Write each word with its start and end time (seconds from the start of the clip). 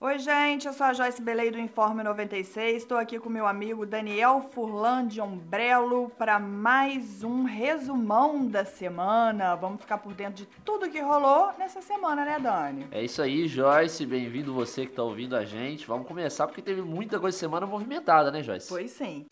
Oi, 0.00 0.16
gente, 0.20 0.64
eu 0.64 0.72
sou 0.72 0.86
a 0.86 0.92
Joyce 0.92 1.20
Belei 1.20 1.50
do 1.50 1.58
Informe 1.58 2.04
96. 2.04 2.82
Estou 2.82 2.96
aqui 2.96 3.18
com 3.18 3.28
meu 3.28 3.48
amigo 3.48 3.84
Daniel 3.84 4.48
Furlan 4.52 5.04
de 5.04 5.20
Ombrelo 5.20 6.08
para 6.16 6.38
mais 6.38 7.24
um 7.24 7.42
resumão 7.42 8.46
da 8.46 8.64
semana. 8.64 9.56
Vamos 9.56 9.80
ficar 9.80 9.98
por 9.98 10.14
dentro 10.14 10.34
de 10.34 10.46
tudo 10.64 10.88
que 10.88 11.00
rolou 11.00 11.52
nessa 11.58 11.82
semana, 11.82 12.24
né, 12.24 12.38
Dani? 12.38 12.86
É 12.92 13.02
isso 13.02 13.20
aí, 13.20 13.48
Joyce. 13.48 14.06
Bem-vindo 14.06 14.54
você 14.54 14.86
que 14.86 14.92
está 14.92 15.02
ouvindo 15.02 15.34
a 15.34 15.44
gente. 15.44 15.84
Vamos 15.84 16.06
começar 16.06 16.46
porque 16.46 16.62
teve 16.62 16.80
muita 16.80 17.18
coisa 17.18 17.36
semana 17.36 17.66
movimentada, 17.66 18.30
né, 18.30 18.40
Joyce? 18.40 18.68
Pois 18.68 18.92
sim. 18.92 19.26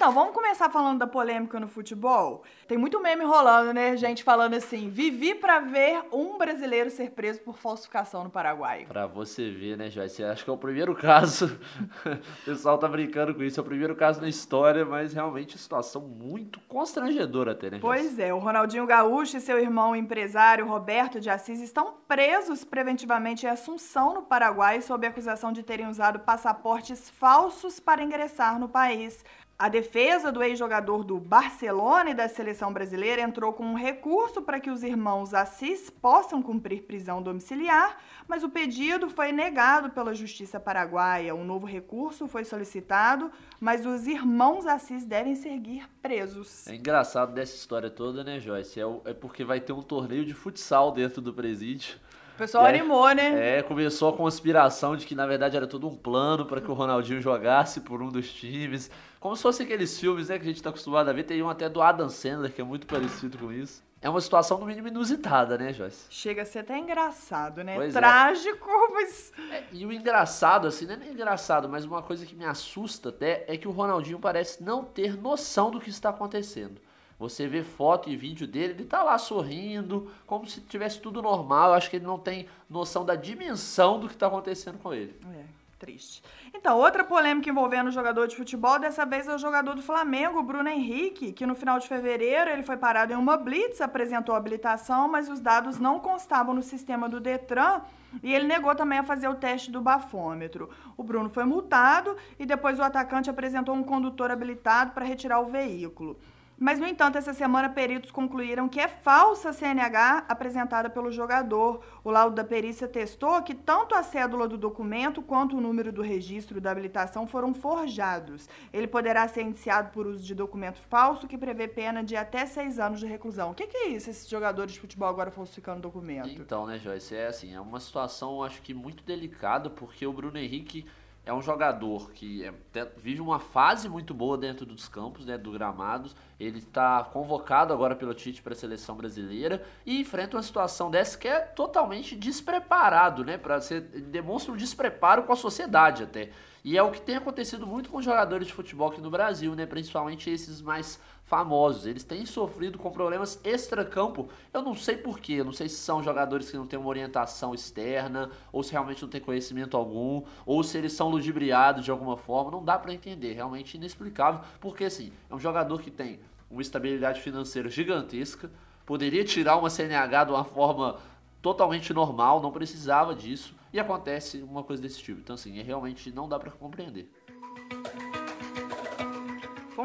Então, 0.00 0.12
vamos 0.12 0.32
começar 0.32 0.70
falando 0.70 0.98
da 0.98 1.06
polêmica 1.06 1.60
no 1.60 1.68
futebol? 1.68 2.42
Tem 2.66 2.78
muito 2.78 2.98
meme 3.02 3.22
rolando, 3.22 3.74
né? 3.74 3.98
Gente 3.98 4.24
falando 4.24 4.54
assim: 4.54 4.88
vivi 4.88 5.34
para 5.34 5.60
ver 5.60 6.00
um 6.10 6.38
brasileiro 6.38 6.88
ser 6.88 7.10
preso 7.10 7.42
por 7.42 7.58
falsificação 7.58 8.24
no 8.24 8.30
Paraguai. 8.30 8.86
Pra 8.88 9.06
você 9.06 9.50
ver, 9.50 9.76
né, 9.76 9.90
Joyce? 9.90 10.24
Acho 10.24 10.42
que 10.42 10.48
é 10.48 10.52
o 10.54 10.56
primeiro 10.56 10.94
caso. 10.96 11.60
o 12.06 12.44
pessoal 12.46 12.78
tá 12.78 12.88
brincando 12.88 13.34
com 13.34 13.42
isso. 13.42 13.60
É 13.60 13.62
o 13.62 13.66
primeiro 13.66 13.94
caso 13.94 14.22
na 14.22 14.28
história, 14.30 14.86
mas 14.86 15.12
realmente 15.12 15.58
situação 15.58 16.00
muito 16.00 16.58
constrangedora 16.60 17.52
até, 17.52 17.68
né, 17.68 17.78
Joyce? 17.78 18.02
Pois 18.02 18.18
é. 18.18 18.32
O 18.32 18.38
Ronaldinho 18.38 18.86
Gaúcho 18.86 19.36
e 19.36 19.40
seu 19.40 19.58
irmão 19.58 19.94
empresário 19.94 20.66
Roberto 20.66 21.20
de 21.20 21.28
Assis 21.28 21.60
estão 21.60 21.96
presos 22.08 22.64
preventivamente 22.64 23.44
em 23.44 23.50
Assunção, 23.50 24.14
no 24.14 24.22
Paraguai, 24.22 24.80
sob 24.80 25.06
acusação 25.06 25.52
de 25.52 25.62
terem 25.62 25.88
usado 25.88 26.20
passaportes 26.20 27.10
falsos 27.10 27.78
para 27.78 28.02
ingressar 28.02 28.58
no 28.58 28.66
país. 28.66 29.22
A 29.60 29.68
defesa 29.68 30.32
do 30.32 30.42
ex-jogador 30.42 31.04
do 31.04 31.20
Barcelona 31.20 32.08
e 32.08 32.14
da 32.14 32.26
seleção 32.30 32.72
brasileira 32.72 33.20
entrou 33.20 33.52
com 33.52 33.62
um 33.62 33.74
recurso 33.74 34.40
para 34.40 34.58
que 34.58 34.70
os 34.70 34.82
irmãos 34.82 35.34
Assis 35.34 35.90
possam 35.90 36.40
cumprir 36.40 36.84
prisão 36.84 37.20
domiciliar, 37.20 37.98
mas 38.26 38.42
o 38.42 38.48
pedido 38.48 39.10
foi 39.10 39.32
negado 39.32 39.90
pela 39.90 40.14
Justiça 40.14 40.58
Paraguaia. 40.58 41.34
Um 41.34 41.44
novo 41.44 41.66
recurso 41.66 42.26
foi 42.26 42.42
solicitado, 42.42 43.30
mas 43.60 43.84
os 43.84 44.06
irmãos 44.06 44.66
Assis 44.66 45.04
devem 45.04 45.34
seguir 45.34 45.86
presos. 46.00 46.66
É 46.66 46.76
engraçado 46.76 47.34
dessa 47.34 47.54
história 47.54 47.90
toda, 47.90 48.24
né, 48.24 48.40
Joyce? 48.40 48.80
É, 48.80 49.10
é 49.10 49.12
porque 49.12 49.44
vai 49.44 49.60
ter 49.60 49.74
um 49.74 49.82
torneio 49.82 50.24
de 50.24 50.32
futsal 50.32 50.90
dentro 50.90 51.20
do 51.20 51.34
presídio 51.34 52.00
pessoal 52.40 52.64
aí, 52.64 52.78
animou, 52.78 53.14
né? 53.14 53.58
É, 53.58 53.62
começou 53.62 54.08
a 54.08 54.16
conspiração 54.16 54.96
de 54.96 55.04
que 55.04 55.14
na 55.14 55.26
verdade 55.26 55.56
era 55.56 55.66
todo 55.66 55.86
um 55.86 55.94
plano 55.94 56.46
para 56.46 56.60
que 56.60 56.70
o 56.70 56.74
Ronaldinho 56.74 57.20
jogasse 57.20 57.82
por 57.82 58.02
um 58.02 58.08
dos 58.08 58.32
times. 58.32 58.90
Como 59.20 59.36
se 59.36 59.42
fosse 59.42 59.62
aqueles 59.62 59.98
filmes 60.00 60.28
né, 60.28 60.38
que 60.38 60.44
a 60.44 60.48
gente 60.48 60.62
tá 60.62 60.70
acostumado 60.70 61.08
a 61.10 61.12
ver. 61.12 61.24
Tem 61.24 61.42
um 61.42 61.50
até 61.50 61.68
do 61.68 61.82
Adam 61.82 62.08
Sandler, 62.08 62.50
que 62.50 62.60
é 62.60 62.64
muito 62.64 62.86
parecido 62.86 63.36
com 63.36 63.52
isso. 63.52 63.82
É 64.02 64.08
uma 64.08 64.20
situação 64.22 64.58
no 64.58 64.64
mínimo 64.64 64.88
inusitada, 64.88 65.58
né, 65.58 65.74
Joyce? 65.74 66.06
Chega 66.08 66.40
a 66.40 66.44
ser 66.46 66.60
até 66.60 66.78
engraçado, 66.78 67.62
né? 67.62 67.74
Pois 67.76 67.94
é. 67.94 67.98
Trágico, 67.98 68.70
é. 68.70 68.88
mas. 68.94 69.32
É, 69.52 69.64
e 69.72 69.84
o 69.84 69.92
engraçado, 69.92 70.66
assim, 70.66 70.86
não 70.86 70.94
é 70.94 70.96
nem 70.96 71.12
engraçado, 71.12 71.68
mas 71.68 71.84
uma 71.84 72.02
coisa 72.02 72.24
que 72.24 72.34
me 72.34 72.46
assusta 72.46 73.10
até 73.10 73.44
é 73.46 73.58
que 73.58 73.68
o 73.68 73.70
Ronaldinho 73.70 74.18
parece 74.18 74.62
não 74.62 74.82
ter 74.82 75.20
noção 75.20 75.70
do 75.70 75.78
que 75.78 75.90
está 75.90 76.08
acontecendo. 76.08 76.80
Você 77.20 77.46
vê 77.46 77.62
foto 77.62 78.08
e 78.08 78.16
vídeo 78.16 78.46
dele, 78.46 78.72
ele 78.72 78.84
tá 78.86 79.02
lá 79.02 79.18
sorrindo, 79.18 80.10
como 80.26 80.46
se 80.46 80.62
tivesse 80.62 80.98
tudo 80.98 81.20
normal. 81.20 81.68
Eu 81.68 81.74
acho 81.74 81.90
que 81.90 81.96
ele 81.96 82.06
não 82.06 82.18
tem 82.18 82.48
noção 82.68 83.04
da 83.04 83.14
dimensão 83.14 84.00
do 84.00 84.08
que 84.08 84.16
tá 84.16 84.26
acontecendo 84.26 84.78
com 84.78 84.94
ele. 84.94 85.14
É, 85.36 85.44
triste. 85.78 86.22
Então, 86.54 86.78
outra 86.78 87.04
polêmica 87.04 87.50
envolvendo 87.50 87.88
o 87.88 87.90
jogador 87.90 88.26
de 88.26 88.34
futebol, 88.34 88.78
dessa 88.78 89.04
vez 89.04 89.28
é 89.28 89.34
o 89.34 89.38
jogador 89.38 89.74
do 89.74 89.82
Flamengo, 89.82 90.42
Bruno 90.42 90.70
Henrique, 90.70 91.30
que 91.30 91.44
no 91.44 91.54
final 91.54 91.78
de 91.78 91.86
fevereiro 91.86 92.48
ele 92.48 92.62
foi 92.62 92.78
parado 92.78 93.12
em 93.12 93.16
uma 93.16 93.36
blitz, 93.36 93.82
apresentou 93.82 94.34
habilitação, 94.34 95.06
mas 95.06 95.28
os 95.28 95.40
dados 95.40 95.78
não 95.78 96.00
constavam 96.00 96.54
no 96.54 96.62
sistema 96.62 97.06
do 97.06 97.20
Detran 97.20 97.82
e 98.22 98.32
ele 98.32 98.46
negou 98.46 98.74
também 98.74 98.98
a 98.98 99.02
fazer 99.02 99.28
o 99.28 99.34
teste 99.34 99.70
do 99.70 99.82
bafômetro. 99.82 100.70
O 100.96 101.04
Bruno 101.04 101.28
foi 101.28 101.44
multado 101.44 102.16
e 102.38 102.46
depois 102.46 102.78
o 102.78 102.82
atacante 102.82 103.28
apresentou 103.28 103.74
um 103.74 103.84
condutor 103.84 104.30
habilitado 104.30 104.92
para 104.92 105.04
retirar 105.04 105.40
o 105.40 105.50
veículo. 105.50 106.18
Mas, 106.62 106.78
no 106.78 106.86
entanto, 106.86 107.16
essa 107.16 107.32
semana 107.32 107.70
peritos 107.70 108.10
concluíram 108.10 108.68
que 108.68 108.78
é 108.78 108.86
falsa 108.86 109.48
a 109.48 109.52
CNH 109.54 110.26
apresentada 110.28 110.90
pelo 110.90 111.10
jogador. 111.10 111.80
O 112.04 112.10
laudo 112.10 112.36
da 112.36 112.44
perícia 112.44 112.86
testou 112.86 113.42
que 113.42 113.54
tanto 113.54 113.94
a 113.94 114.02
cédula 114.02 114.46
do 114.46 114.58
documento 114.58 115.22
quanto 115.22 115.56
o 115.56 115.60
número 115.60 115.90
do 115.90 116.02
registro 116.02 116.60
da 116.60 116.70
habilitação 116.70 117.26
foram 117.26 117.54
forjados. 117.54 118.46
Ele 118.74 118.86
poderá 118.86 119.26
ser 119.26 119.40
indiciado 119.40 119.90
por 119.90 120.06
uso 120.06 120.22
de 120.22 120.34
documento 120.34 120.78
falso, 120.90 121.26
que 121.26 121.38
prevê 121.38 121.66
pena 121.66 122.04
de 122.04 122.14
até 122.14 122.44
seis 122.44 122.78
anos 122.78 123.00
de 123.00 123.06
reclusão. 123.06 123.52
O 123.52 123.54
que, 123.54 123.66
que 123.66 123.76
é 123.78 123.88
isso, 123.88 124.10
esses 124.10 124.28
jogadores 124.28 124.74
de 124.74 124.80
futebol 124.80 125.08
agora 125.08 125.30
falsificando 125.30 125.80
documento? 125.80 126.28
Então, 126.28 126.66
né, 126.66 126.78
Joyce, 126.78 127.14
é 127.14 127.28
assim, 127.28 127.54
é 127.54 127.60
uma 127.60 127.80
situação, 127.80 128.42
acho 128.42 128.60
que 128.60 128.74
muito 128.74 129.02
delicada, 129.02 129.70
porque 129.70 130.06
o 130.06 130.12
Bruno 130.12 130.36
Henrique 130.36 130.84
é 131.24 131.32
um 131.32 131.42
jogador 131.42 132.10
que 132.12 132.44
é, 132.44 132.52
vive 132.96 133.20
uma 133.20 133.38
fase 133.38 133.88
muito 133.88 134.14
boa 134.14 134.38
dentro 134.38 134.64
dos 134.64 134.88
campos, 134.88 135.26
né, 135.26 135.36
do 135.36 135.52
gramados. 135.52 136.16
Ele 136.38 136.58
está 136.58 137.04
convocado 137.04 137.72
agora 137.72 137.94
pelo 137.94 138.14
Tite 138.14 138.42
para 138.42 138.54
a 138.54 138.56
seleção 138.56 138.96
brasileira 138.96 139.62
e 139.84 140.00
enfrenta 140.00 140.36
uma 140.36 140.42
situação 140.42 140.90
dessa 140.90 141.18
que 141.18 141.28
é 141.28 141.40
totalmente 141.40 142.16
despreparado, 142.16 143.24
né, 143.24 143.36
para 143.36 143.60
ser 143.60 143.80
demonstra 143.82 144.52
um 144.52 144.56
despreparo 144.56 145.24
com 145.24 145.32
a 145.32 145.36
sociedade 145.36 146.02
até. 146.02 146.30
E 146.64 146.76
é 146.76 146.82
o 146.82 146.90
que 146.90 147.00
tem 147.00 147.16
acontecido 147.16 147.66
muito 147.66 147.90
com 147.90 148.02
jogadores 148.02 148.46
de 148.46 148.52
futebol 148.52 148.88
aqui 148.88 149.00
no 149.00 149.10
Brasil, 149.10 149.54
né, 149.54 149.66
principalmente 149.66 150.30
esses 150.30 150.60
mais 150.60 151.00
famosos. 151.30 151.86
Eles 151.86 152.02
têm 152.02 152.26
sofrido 152.26 152.76
com 152.76 152.90
problemas 152.90 153.40
extra-campo. 153.44 154.28
Eu 154.52 154.62
não 154.62 154.74
sei 154.74 154.96
porquê, 154.96 155.44
não 155.44 155.52
sei 155.52 155.68
se 155.68 155.76
são 155.76 156.02
jogadores 156.02 156.50
que 156.50 156.56
não 156.56 156.66
têm 156.66 156.76
uma 156.76 156.88
orientação 156.88 157.54
externa, 157.54 158.30
ou 158.52 158.64
se 158.64 158.72
realmente 158.72 159.00
não 159.00 159.08
têm 159.08 159.20
conhecimento 159.20 159.76
algum, 159.76 160.24
ou 160.44 160.64
se 160.64 160.76
eles 160.76 160.92
são 160.92 161.08
ludibriados 161.08 161.84
de 161.84 161.90
alguma 161.92 162.16
forma. 162.16 162.50
Não 162.50 162.64
dá 162.64 162.76
para 162.76 162.92
entender, 162.92 163.34
realmente 163.34 163.76
inexplicável, 163.76 164.40
porque 164.60 164.84
assim, 164.84 165.12
é 165.30 165.34
um 165.34 165.38
jogador 165.38 165.80
que 165.80 165.90
tem 165.90 166.18
uma 166.50 166.60
estabilidade 166.60 167.20
financeira 167.20 167.68
gigantesca, 167.68 168.50
poderia 168.84 169.24
tirar 169.24 169.56
uma 169.56 169.70
CNH 169.70 170.24
de 170.24 170.32
uma 170.32 170.42
forma 170.42 170.98
totalmente 171.40 171.94
normal, 171.94 172.42
não 172.42 172.50
precisava 172.50 173.14
disso, 173.14 173.54
e 173.72 173.78
acontece 173.78 174.42
uma 174.42 174.64
coisa 174.64 174.82
desse 174.82 174.98
tipo. 175.00 175.20
Então 175.20 175.34
assim, 175.34 175.60
é 175.60 175.62
realmente 175.62 176.10
não 176.10 176.28
dá 176.28 176.40
para 176.40 176.50
compreender. 176.50 177.08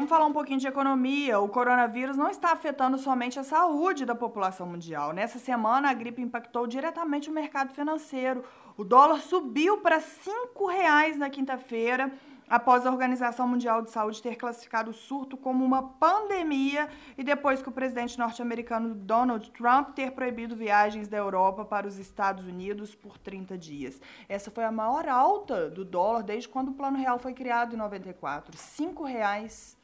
Vamos 0.06 0.18
falar 0.18 0.30
um 0.30 0.32
pouquinho 0.32 0.60
de 0.60 0.68
economia. 0.68 1.40
O 1.40 1.48
coronavírus 1.48 2.16
não 2.16 2.30
está 2.30 2.52
afetando 2.52 2.96
somente 2.96 3.40
a 3.40 3.42
saúde 3.42 4.06
da 4.06 4.14
população 4.14 4.64
mundial. 4.64 5.12
Nessa 5.12 5.36
semana, 5.36 5.90
a 5.90 5.92
gripe 5.92 6.22
impactou 6.22 6.64
diretamente 6.64 7.28
o 7.28 7.32
mercado 7.32 7.74
financeiro. 7.74 8.44
O 8.76 8.84
dólar 8.84 9.18
subiu 9.18 9.78
para 9.78 9.96
R$ 9.96 10.04
5,00 10.04 11.16
na 11.16 11.28
quinta-feira, 11.28 12.12
após 12.48 12.86
a 12.86 12.92
Organização 12.92 13.48
Mundial 13.48 13.82
de 13.82 13.90
Saúde 13.90 14.22
ter 14.22 14.36
classificado 14.36 14.92
o 14.92 14.94
surto 14.94 15.36
como 15.36 15.64
uma 15.64 15.82
pandemia 15.82 16.88
e 17.18 17.24
depois 17.24 17.60
que 17.60 17.68
o 17.68 17.72
presidente 17.72 18.16
norte-americano 18.16 18.94
Donald 18.94 19.50
Trump 19.50 19.88
ter 19.88 20.12
proibido 20.12 20.54
viagens 20.54 21.08
da 21.08 21.16
Europa 21.16 21.64
para 21.64 21.88
os 21.88 21.98
Estados 21.98 22.46
Unidos 22.46 22.94
por 22.94 23.18
30 23.18 23.58
dias. 23.58 24.00
Essa 24.28 24.52
foi 24.52 24.62
a 24.62 24.70
maior 24.70 25.08
alta 25.08 25.68
do 25.68 25.84
dólar 25.84 26.22
desde 26.22 26.48
quando 26.48 26.68
o 26.68 26.74
Plano 26.74 26.96
Real 26.96 27.18
foi 27.18 27.34
criado 27.34 27.74
em 27.74 27.76
94. 27.76 28.52
R$ 28.52 28.56
5,00 28.56 29.75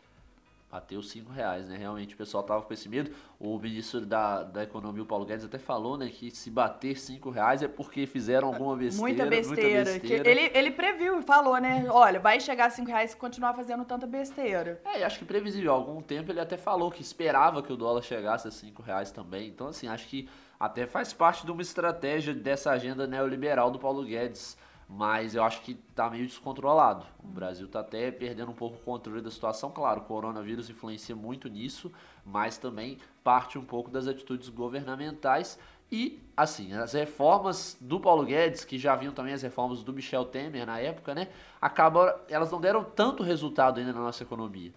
bateu 0.73 1.03
5 1.03 1.31
reais, 1.31 1.69
né? 1.69 1.77
Realmente 1.77 2.15
o 2.15 2.17
pessoal 2.17 2.43
tava 2.43 2.63
com 2.63 2.73
esse 2.73 2.89
medo. 2.89 3.11
O 3.39 3.59
ministro 3.59 4.07
da, 4.07 4.43
da 4.43 4.63
Economia, 4.63 5.03
o 5.03 5.07
Paulo 5.07 5.27
Guedes, 5.27 5.45
até 5.45 5.59
falou, 5.59 5.99
né, 5.99 6.09
que 6.09 6.31
se 6.31 6.51
bater 6.51 6.99
5 6.99 7.29
reais 7.29 7.63
é 7.63 7.69
porque 7.69 8.07
fizeram 8.07 8.49
alguma 8.49 8.75
besteira. 8.75 9.03
Muita 9.03 9.27
besteira. 9.27 9.91
Muita 9.91 10.01
besteira. 10.01 10.31
ele, 10.31 10.51
ele 10.55 10.71
previu 10.71 11.19
e 11.19 11.23
falou, 11.23 11.59
né? 11.59 11.85
Olha, 11.91 12.19
vai 12.19 12.41
chegar 12.41 12.67
a 12.67 12.71
5 12.71 12.89
reais 12.89 13.11
se 13.11 13.17
continuar 13.19 13.53
fazendo 13.53 13.85
tanta 13.85 14.07
besteira. 14.07 14.81
É, 14.87 15.05
acho 15.05 15.19
que 15.19 15.27
previsível. 15.27 15.73
Há 15.73 15.75
algum 15.75 16.01
tempo 16.01 16.33
ele 16.33 16.41
até 16.41 16.57
falou 16.57 16.91
que 16.91 17.03
esperava 17.03 17.63
que 17.63 17.71
o 17.71 17.77
dólar 17.77 18.01
chegasse 18.01 18.49
a 18.49 18.51
5 18.51 18.81
reais 18.81 19.11
também. 19.11 19.49
Então, 19.49 19.67
assim, 19.67 19.89
acho 19.89 20.09
que 20.09 20.27
até 20.59 20.87
faz 20.87 21.13
parte 21.13 21.45
de 21.45 21.53
uma 21.53 21.61
estratégia 21.61 22.33
dessa 22.33 22.71
agenda 22.71 23.07
neoliberal 23.07 23.71
do 23.71 23.79
Paulo 23.79 24.03
Guedes 24.05 24.57
mas 24.95 25.35
eu 25.35 25.43
acho 25.43 25.63
que 25.63 25.73
está 25.89 26.11
meio 26.11 26.27
descontrolado. 26.27 27.07
O 27.25 27.27
Brasil 27.27 27.65
está 27.65 27.81
até 27.81 28.11
perdendo 28.11 28.51
um 28.51 28.55
pouco 28.55 28.77
o 28.77 28.81
controle 28.81 29.23
da 29.23 29.31
situação. 29.31 29.71
Claro, 29.71 30.03
o 30.03 30.05
coronavírus 30.05 30.69
influencia 30.69 31.17
muito 31.17 31.49
nisso, 31.49 31.91
mas 32.27 32.59
também 32.59 32.99
parte 33.25 33.59
um 33.59 33.65
pouco 33.65 33.91
das 33.91 34.07
atitudes 34.07 34.51
governamentais. 34.51 35.59
E, 35.91 36.21
assim, 36.37 36.75
as 36.75 36.93
reformas 36.93 37.77
do 37.81 37.99
Paulo 37.99 38.25
Guedes, 38.25 38.67
que 38.67 38.79
já 38.79 38.95
vinham 38.95 39.15
também 39.15 39.33
as 39.33 39.41
reformas 39.41 39.83
do 39.83 39.95
Michel 39.95 40.27
Temer 40.27 40.67
na 40.67 40.79
época, 40.79 41.15
né? 41.15 41.29
Acabam, 41.59 42.15
elas 42.29 42.51
não 42.51 42.61
deram 42.61 42.85
tanto 42.85 43.23
resultado 43.23 43.81
ainda 43.81 43.95
na 43.95 44.01
nossa 44.01 44.23
economia. 44.23 44.73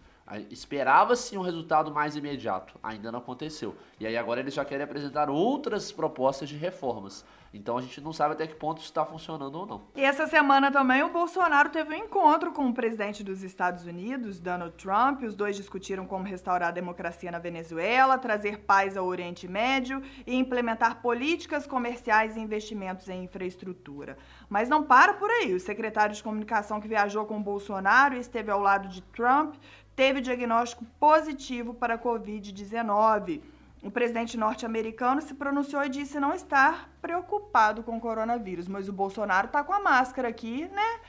Esperava-se 0.49 1.37
um 1.37 1.41
resultado 1.41 1.91
mais 1.93 2.15
imediato, 2.15 2.79
ainda 2.81 3.11
não 3.11 3.19
aconteceu. 3.19 3.75
E 3.99 4.07
aí 4.07 4.17
agora 4.17 4.39
eles 4.39 4.53
já 4.53 4.65
querem 4.65 4.83
apresentar 4.83 5.29
outras 5.29 5.91
propostas 5.91 6.49
de 6.49 6.55
reformas. 6.55 7.23
Então 7.55 7.77
a 7.77 7.81
gente 7.81 8.01
não 8.01 8.11
sabe 8.11 8.33
até 8.33 8.45
que 8.45 8.55
ponto 8.55 8.79
isso 8.79 8.87
está 8.87 9.05
funcionando 9.05 9.55
ou 9.55 9.65
não. 9.65 9.81
E 9.95 10.03
essa 10.03 10.27
semana 10.27 10.71
também 10.71 11.01
o 11.03 11.09
Bolsonaro 11.09 11.69
teve 11.69 11.95
um 11.95 11.97
encontro 11.97 12.51
com 12.51 12.67
o 12.67 12.73
presidente 12.73 13.23
dos 13.23 13.43
Estados 13.43 13.85
Unidos, 13.85 14.39
Donald 14.41 14.75
Trump. 14.75 15.23
Os 15.23 15.35
dois 15.35 15.55
discutiram 15.55 16.05
como 16.05 16.25
restaurar 16.25 16.69
a 16.69 16.71
democracia 16.71 17.31
na 17.31 17.39
Venezuela, 17.39 18.17
trazer 18.17 18.59
paz 18.59 18.97
ao 18.97 19.05
Oriente 19.05 19.47
Médio 19.47 20.03
e 20.27 20.35
implementar 20.35 21.01
políticas 21.01 21.65
comerciais 21.65 22.35
e 22.35 22.41
investimentos 22.41 23.07
em 23.07 23.23
infraestrutura. 23.23 24.17
Mas 24.49 24.67
não 24.67 24.83
para 24.83 25.13
por 25.13 25.29
aí. 25.29 25.53
O 25.53 25.59
secretário 25.59 26.13
de 26.13 26.21
comunicação 26.21 26.81
que 26.81 26.87
viajou 26.87 27.25
com 27.25 27.37
o 27.37 27.43
Bolsonaro 27.43 28.15
e 28.15 28.19
esteve 28.19 28.51
ao 28.51 28.59
lado 28.59 28.89
de 28.89 29.01
Trump 29.01 29.55
teve 29.95 30.19
diagnóstico 30.19 30.85
positivo 30.99 31.73
para 31.73 31.93
a 31.93 31.97
Covid-19. 31.97 33.54
O 33.85 33.91
presidente 33.91 34.35
norte-americano 34.35 35.21
se 35.21 35.35
pronunciou 35.35 35.83
e 35.85 35.89
disse 35.89 36.19
não 36.19 36.33
estar 36.33 36.89
preocupado 36.99 37.83
com 37.83 37.95
o 37.95 38.01
coronavírus, 38.01 38.67
mas 38.67 38.89
o 38.89 38.91
Bolsonaro 38.91 39.45
está 39.45 39.63
com 39.63 39.71
a 39.71 39.79
máscara 39.79 40.27
aqui, 40.27 40.67
né? 40.69 40.99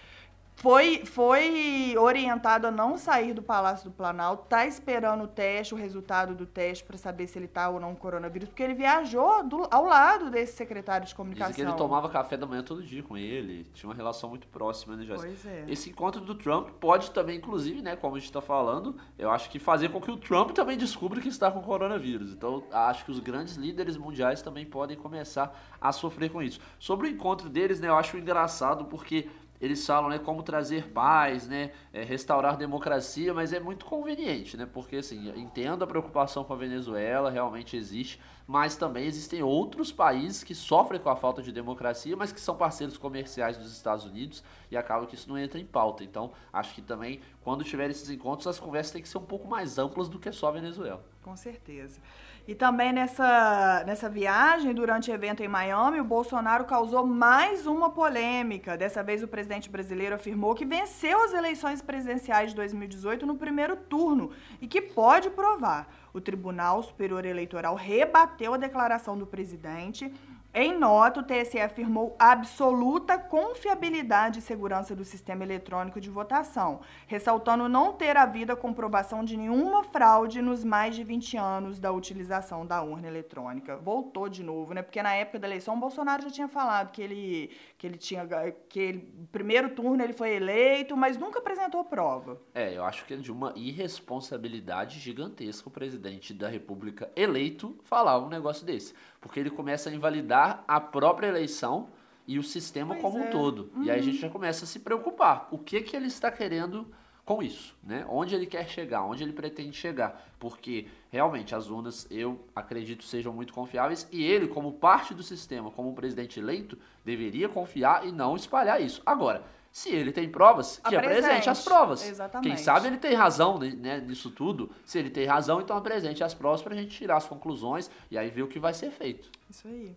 Foi, 0.57 1.05
foi 1.05 1.95
orientado 1.99 2.67
a 2.67 2.71
não 2.71 2.97
sair 2.97 3.35
do 3.35 3.43
Palácio 3.43 3.91
do 3.91 3.95
Planalto, 3.95 4.45
está 4.45 4.67
esperando 4.67 5.25
o 5.25 5.29
teste, 5.29 5.75
o 5.75 5.77
resultado 5.77 6.35
do 6.35 6.47
teste, 6.47 6.83
para 6.83 6.97
saber 6.97 7.27
se 7.27 7.39
ele 7.39 7.45
está 7.45 7.69
ou 7.69 7.79
não 7.79 7.95
com 7.95 8.01
coronavírus, 8.01 8.49
porque 8.49 8.63
ele 8.63 8.73
viajou 8.73 9.45
do, 9.45 9.69
ao 9.71 9.85
lado 9.85 10.31
desse 10.31 10.57
secretário 10.57 11.07
de 11.07 11.15
comunicação. 11.15 11.51
Dizem 11.51 11.65
que 11.67 11.71
ele 11.71 11.79
tomava 11.79 12.09
café 12.09 12.39
da 12.39 12.47
manhã 12.47 12.63
todo 12.63 12.83
dia 12.83 13.03
com 13.03 13.19
ele, 13.19 13.65
tinha 13.75 13.89
uma 13.89 13.95
relação 13.95 14.31
muito 14.31 14.49
próxima, 14.49 14.97
né, 14.97 15.05
Joyce? 15.05 15.27
Pois 15.27 15.47
é. 15.47 15.65
Esse 15.69 15.91
encontro 15.91 16.23
do 16.23 16.35
Trump 16.35 16.71
pode 16.81 17.11
também, 17.11 17.37
inclusive, 17.37 17.83
né, 17.83 17.95
como 17.95 18.17
a 18.17 18.19
gente 18.19 18.29
está 18.29 18.41
falando, 18.41 18.97
eu 19.19 19.31
acho 19.31 19.51
que 19.51 19.59
fazer 19.59 19.91
com 19.91 20.01
que 20.01 20.11
o 20.11 20.17
Trump 20.17 20.53
também 20.53 20.79
descubra 20.79 21.21
que 21.21 21.29
está 21.29 21.51
com 21.51 21.61
coronavírus. 21.61 22.33
Então, 22.33 22.65
acho 22.73 23.05
que 23.05 23.11
os 23.11 23.21
grandes 23.21 23.57
líderes 23.57 23.99
mundiais 23.99 24.41
também 24.41 24.65
podem 24.65 24.97
começar 24.97 25.55
a 25.79 25.93
sofrer 25.93 26.31
com 26.31 26.43
isso. 26.43 26.61
Sobre 26.79 27.09
o 27.09 27.11
encontro 27.11 27.51
deles, 27.51 27.79
né, 27.79 27.89
eu 27.89 27.97
acho 27.97 28.17
engraçado 28.17 28.87
porque 28.87 29.29
eles 29.61 29.85
falam 29.87 30.11
né, 30.11 30.19
como 30.19 30.43
trazer 30.43 30.89
paz, 30.89 31.49
né, 31.49 31.73
é, 31.93 32.03
restaurar 32.03 32.57
democracia, 32.57 33.33
mas 33.33 33.53
é 33.53 33.61
muito 33.61 33.85
conveniente, 33.85 34.57
né, 34.57 34.67
porque 34.71 34.97
assim, 34.97 35.33
entendo 35.37 35.83
a 35.83 35.87
preocupação 35.87 36.45
com 36.45 36.53
a 36.53 36.57
Venezuela, 36.57 37.31
realmente 37.31 37.77
existe, 37.77 38.21
mas 38.47 38.77
também 38.77 39.07
existem 39.07 39.43
outros 39.43 39.91
países 39.91 40.45
que 40.45 40.55
sofrem 40.55 41.01
com 41.01 41.09
a 41.09 41.17
falta 41.17 41.43
de 41.43 41.51
democracia, 41.51 42.17
mas 42.17 42.33
que 42.33 42.41
são 42.41 42.57
parceiros 42.57 42.97
comerciais 42.97 43.57
dos 43.57 43.73
Estados 43.73 44.05
Unidos 44.05 44.45
e 44.71 44.77
acaba 44.77 45.07
que 45.07 45.15
isso 45.15 45.29
não 45.29 45.37
entra 45.37 45.59
em 45.59 45.67
pauta. 45.67 46.05
Então, 46.05 46.33
acho 46.53 46.75
que 46.75 46.83
também, 46.83 47.21
quando 47.43 47.65
tiver 47.65 47.91
esses 47.91 48.09
encontros, 48.09 48.47
as 48.47 48.61
conversas 48.61 48.93
têm 48.93 49.03
que 49.03 49.09
ser 49.09 49.19
um 49.19 49.25
pouco 49.25 49.49
mais 49.49 49.79
amplas 49.79 50.09
do 50.09 50.19
que 50.19 50.31
só 50.31 50.49
a 50.49 50.53
Venezuela. 50.53 51.05
Com 51.23 51.37
certeza. 51.37 52.01
E 52.47 52.55
também 52.55 52.93
nessa, 52.93 53.83
nessa 53.85 54.09
viagem, 54.09 54.73
durante 54.73 55.11
o 55.11 55.15
evento 55.15 55.43
em 55.43 55.49
Miami, 55.49 56.01
o 56.01 56.05
Bolsonaro 56.05 56.65
causou 56.65 57.05
mais 57.05 57.67
uma 57.67 57.91
polêmica. 57.91 58.77
Dessa 58.77 59.03
vez, 59.03 59.21
o 59.21 59.27
presidente 59.27 59.69
brasileiro 59.69 60.15
afirmou 60.15 60.55
que 60.55 60.65
venceu 60.65 61.21
as 61.25 61.33
eleições 61.33 61.83
presidenciais 61.83 62.51
de 62.51 62.57
2018 62.57 63.27
no 63.27 63.37
primeiro 63.37 63.75
turno 63.75 64.31
e 64.61 64.69
que 64.69 64.81
pode 64.81 65.29
provar. 65.31 65.89
O 66.17 66.21
Tribunal 66.21 66.83
Superior 66.83 67.27
Eleitoral 67.27 67.75
rebateu 67.75 68.55
a 68.55 68.57
declaração 68.57 69.19
do 69.19 69.27
presidente 69.27 70.11
em 70.59 70.79
nota, 70.79 71.21
o 71.21 71.23
TSE 71.23 71.61
afirmou 71.61 72.17
absoluta 72.19 73.19
confiabilidade 73.19 74.39
e 74.39 74.43
segurança 74.43 74.97
do 74.97 75.05
sistema 75.05 75.45
eletrônico 75.45 76.01
de 76.01 76.09
votação, 76.09 76.81
ressaltando 77.07 77.69
não 77.69 77.93
ter 77.93 78.17
havido 78.17 78.55
a 78.55 78.57
comprovação 78.57 79.23
de 79.23 79.37
nenhuma 79.37 79.85
fraude 79.85 80.41
nos 80.41 80.65
mais 80.65 80.97
de 80.97 81.05
20 81.05 81.37
anos 81.37 81.79
da 81.79 81.93
utilização 81.93 82.65
da 82.65 82.83
urna 82.83 83.07
eletrônica. 83.07 83.77
Voltou 83.77 84.31
de 84.31 84.43
novo, 84.43 84.73
né? 84.73 84.81
Porque 84.81 85.03
na 85.03 85.13
época 85.13 85.39
da 85.39 85.47
eleição, 85.47 85.75
o 85.75 85.79
Bolsonaro 85.79 86.23
já 86.23 86.31
tinha 86.31 86.49
falado 86.49 86.91
que 86.91 87.03
ele, 87.03 87.51
que 87.79 87.87
ele 87.87 87.99
tinha. 87.99 88.27
que 88.69 88.81
ele, 88.81 89.15
primeiro 89.31 89.71
turno 89.71 90.03
ele 90.03 90.13
foi 90.13 90.35
eleito, 90.35 90.97
mas 90.97 91.19
nunca 91.19 91.39
apresentou 91.39 91.85
prova. 91.85 92.41
É, 92.55 92.77
eu 92.77 92.85
acho 92.85 93.05
que 93.05 93.15
é 93.15 93.17
de 93.17 93.31
uma 93.31 93.53
irresponsabilidade 93.57 94.99
gigantesca 94.99 95.69
o 95.69 95.73
presidente 95.73 96.33
da 96.33 96.49
República 96.49 97.11
eleito 97.15 97.79
falar 97.85 98.19
um 98.19 98.29
negócio 98.29 98.65
desse. 98.65 98.95
Porque 99.21 99.39
ele 99.39 99.51
começa 99.51 99.91
a 99.91 99.93
invalidar 99.93 100.65
a 100.67 100.81
própria 100.81 101.29
eleição 101.29 101.89
e 102.27 102.39
o 102.39 102.43
sistema 102.43 102.95
Pois 102.95 103.03
como 103.03 103.23
é. 103.23 103.29
um 103.29 103.31
todo. 103.31 103.71
E 103.83 103.91
aí 103.91 103.99
a 103.99 104.03
gente 104.03 104.19
já 104.19 104.29
começa 104.29 104.65
a 104.65 104.69
se 104.69 104.81
preocupar. 104.81 105.49
O 105.51 105.59
que 105.59 105.81
que 105.83 105.95
ele 105.95 106.07
está 106.07 106.31
querendo 106.31 106.91
com 107.27 107.43
isso, 107.43 107.77
né? 107.83 108.07
Onde 108.09 108.37
ele 108.37 108.47
quer 108.47 108.69
chegar, 108.69 109.03
onde 109.03 109.25
ele 109.25 109.33
pretende 109.33 109.77
chegar, 109.77 110.25
porque 110.39 110.87
realmente 111.11 111.57
as 111.57 111.69
urnas 111.69 112.07
eu 112.09 112.41
acredito 112.55 113.03
sejam 113.03 113.33
muito 113.33 113.53
confiáveis 113.53 114.09
e 114.13 114.25
ele, 114.25 114.47
como 114.47 114.75
parte 114.75 115.13
do 115.13 115.25
sistema, 115.25 115.73
como 115.73 115.93
presidente 115.93 116.39
eleito, 116.39 116.79
deveria 117.05 117.49
confiar 117.49 118.07
e 118.07 118.13
não 118.13 118.37
espalhar 118.37 118.81
isso. 118.81 119.03
Agora, 119.05 119.43
se 119.73 119.91
ele 119.91 120.13
tem 120.13 120.31
provas, 120.31 120.79
que 120.79 120.95
Apresente. 120.95 121.19
apresente 121.19 121.51
as 121.51 121.65
provas. 121.65 122.09
Exatamente. 122.09 122.49
Quem 122.49 122.57
sabe 122.57 122.87
ele 122.87 122.97
tem 122.97 123.13
razão 123.13 123.59
né, 123.59 123.99
nisso 123.99 124.31
tudo. 124.31 124.71
Se 124.85 124.99
ele 124.99 125.11
tem 125.11 125.27
razão, 125.27 125.61
então 125.61 125.77
apresente 125.77 126.23
as 126.23 126.33
provas 126.33 126.63
para 126.63 126.75
a 126.75 126.77
gente 126.79 126.97
tirar 126.97 127.17
as 127.17 127.27
conclusões 127.27 127.91
e 128.09 128.17
aí 128.17 128.31
ver 128.31 128.43
o 128.43 128.49
que 128.49 128.61
vai 128.61 128.73
ser 128.73 128.91
feito. 128.91 129.29
Isso 129.51 129.67
aí. 129.67 129.95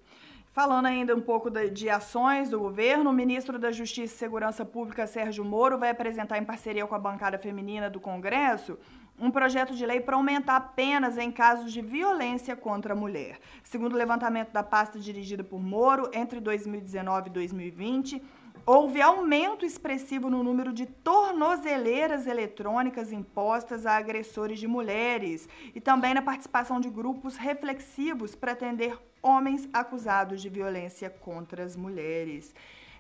Falando 0.59 0.88
ainda 0.88 1.15
um 1.15 1.21
pouco 1.21 1.50
de, 1.50 1.89
ações 1.89 2.50
do 2.50 2.59
governo, 2.59 3.11
o 3.11 3.13
ministro 3.13 3.57
da 3.57 3.71
Justiça 3.71 4.13
e 4.13 4.17
Segurança 4.17 4.65
Pública, 4.65 5.07
Sérgio 5.07 5.45
Moro, 5.45 5.77
vai 5.77 5.89
apresentar 5.89 6.38
em 6.38 6.44
parceria 6.44 6.85
com 6.85 6.94
a 6.94 7.00
bancada 7.00 7.38
feminina 7.38 7.89
do 7.89 7.97
Congresso 7.97 8.77
um 9.17 9.31
projeto 9.31 9.73
de 9.73 9.85
lei 9.85 10.01
para 10.01 10.17
aumentar 10.17 10.59
penas 10.75 11.17
em 11.17 11.31
casos 11.31 11.71
de 11.71 11.81
violência 11.81 12.57
contra 12.57 12.91
a 12.91 12.95
mulher. 12.95 13.39
Segundo 13.63 13.94
o 13.94 13.97
levantamento 13.97 14.51
da 14.51 14.61
pasta 14.61 15.00
dirigida 15.00 15.45
por 15.45 15.61
Moro, 15.61 16.09
entre 16.11 16.41
2019 16.41 17.29
e 17.29 17.31
2020, 17.31 18.21
houve 18.65 19.01
aumento 19.01 19.65
expressivo 19.65 20.29
no 20.29 20.44
número 20.44 20.73
de 20.73 20.85
tornozeleiras 20.85 22.27
eletrônicas 22.27 23.13
impostas 23.13 23.85
a 23.85 23.95
agressores 23.95 24.59
de 24.59 24.67
mulheres 24.67 25.47
e 25.73 25.79
também 25.79 26.13
na 26.13 26.21
participação 26.21 26.81
de 26.81 26.89
grupos 26.89 27.38
reflexivos 27.38 28.35
para 28.35 28.51
atender 28.51 28.97
homens 29.21 29.68
acusados 29.74 30.42
de 30.42 30.50
violência 30.50 31.10
contra 31.10 31.63
as 31.63 31.75
mulheres. 31.75 32.54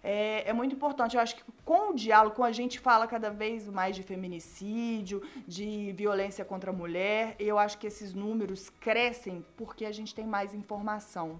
É, 0.03 0.49
é, 0.49 0.53
muito 0.53 0.75
importante. 0.75 1.15
Eu 1.15 1.21
acho 1.21 1.35
que 1.35 1.43
com 1.65 1.91
o 1.91 1.93
diálogo, 1.93 2.35
com 2.35 2.43
a 2.43 2.51
gente 2.51 2.79
fala 2.79 3.05
cada 3.07 3.29
vez 3.29 3.67
mais 3.67 3.95
de 3.95 4.03
feminicídio, 4.03 5.21
de 5.47 5.91
violência 5.93 6.45
contra 6.45 6.71
a 6.71 6.73
mulher, 6.73 7.35
eu 7.39 7.59
acho 7.59 7.77
que 7.77 7.87
esses 7.87 8.13
números 8.13 8.69
crescem 8.69 9.45
porque 9.57 9.85
a 9.85 9.91
gente 9.91 10.15
tem 10.15 10.25
mais 10.25 10.53
informação. 10.53 11.39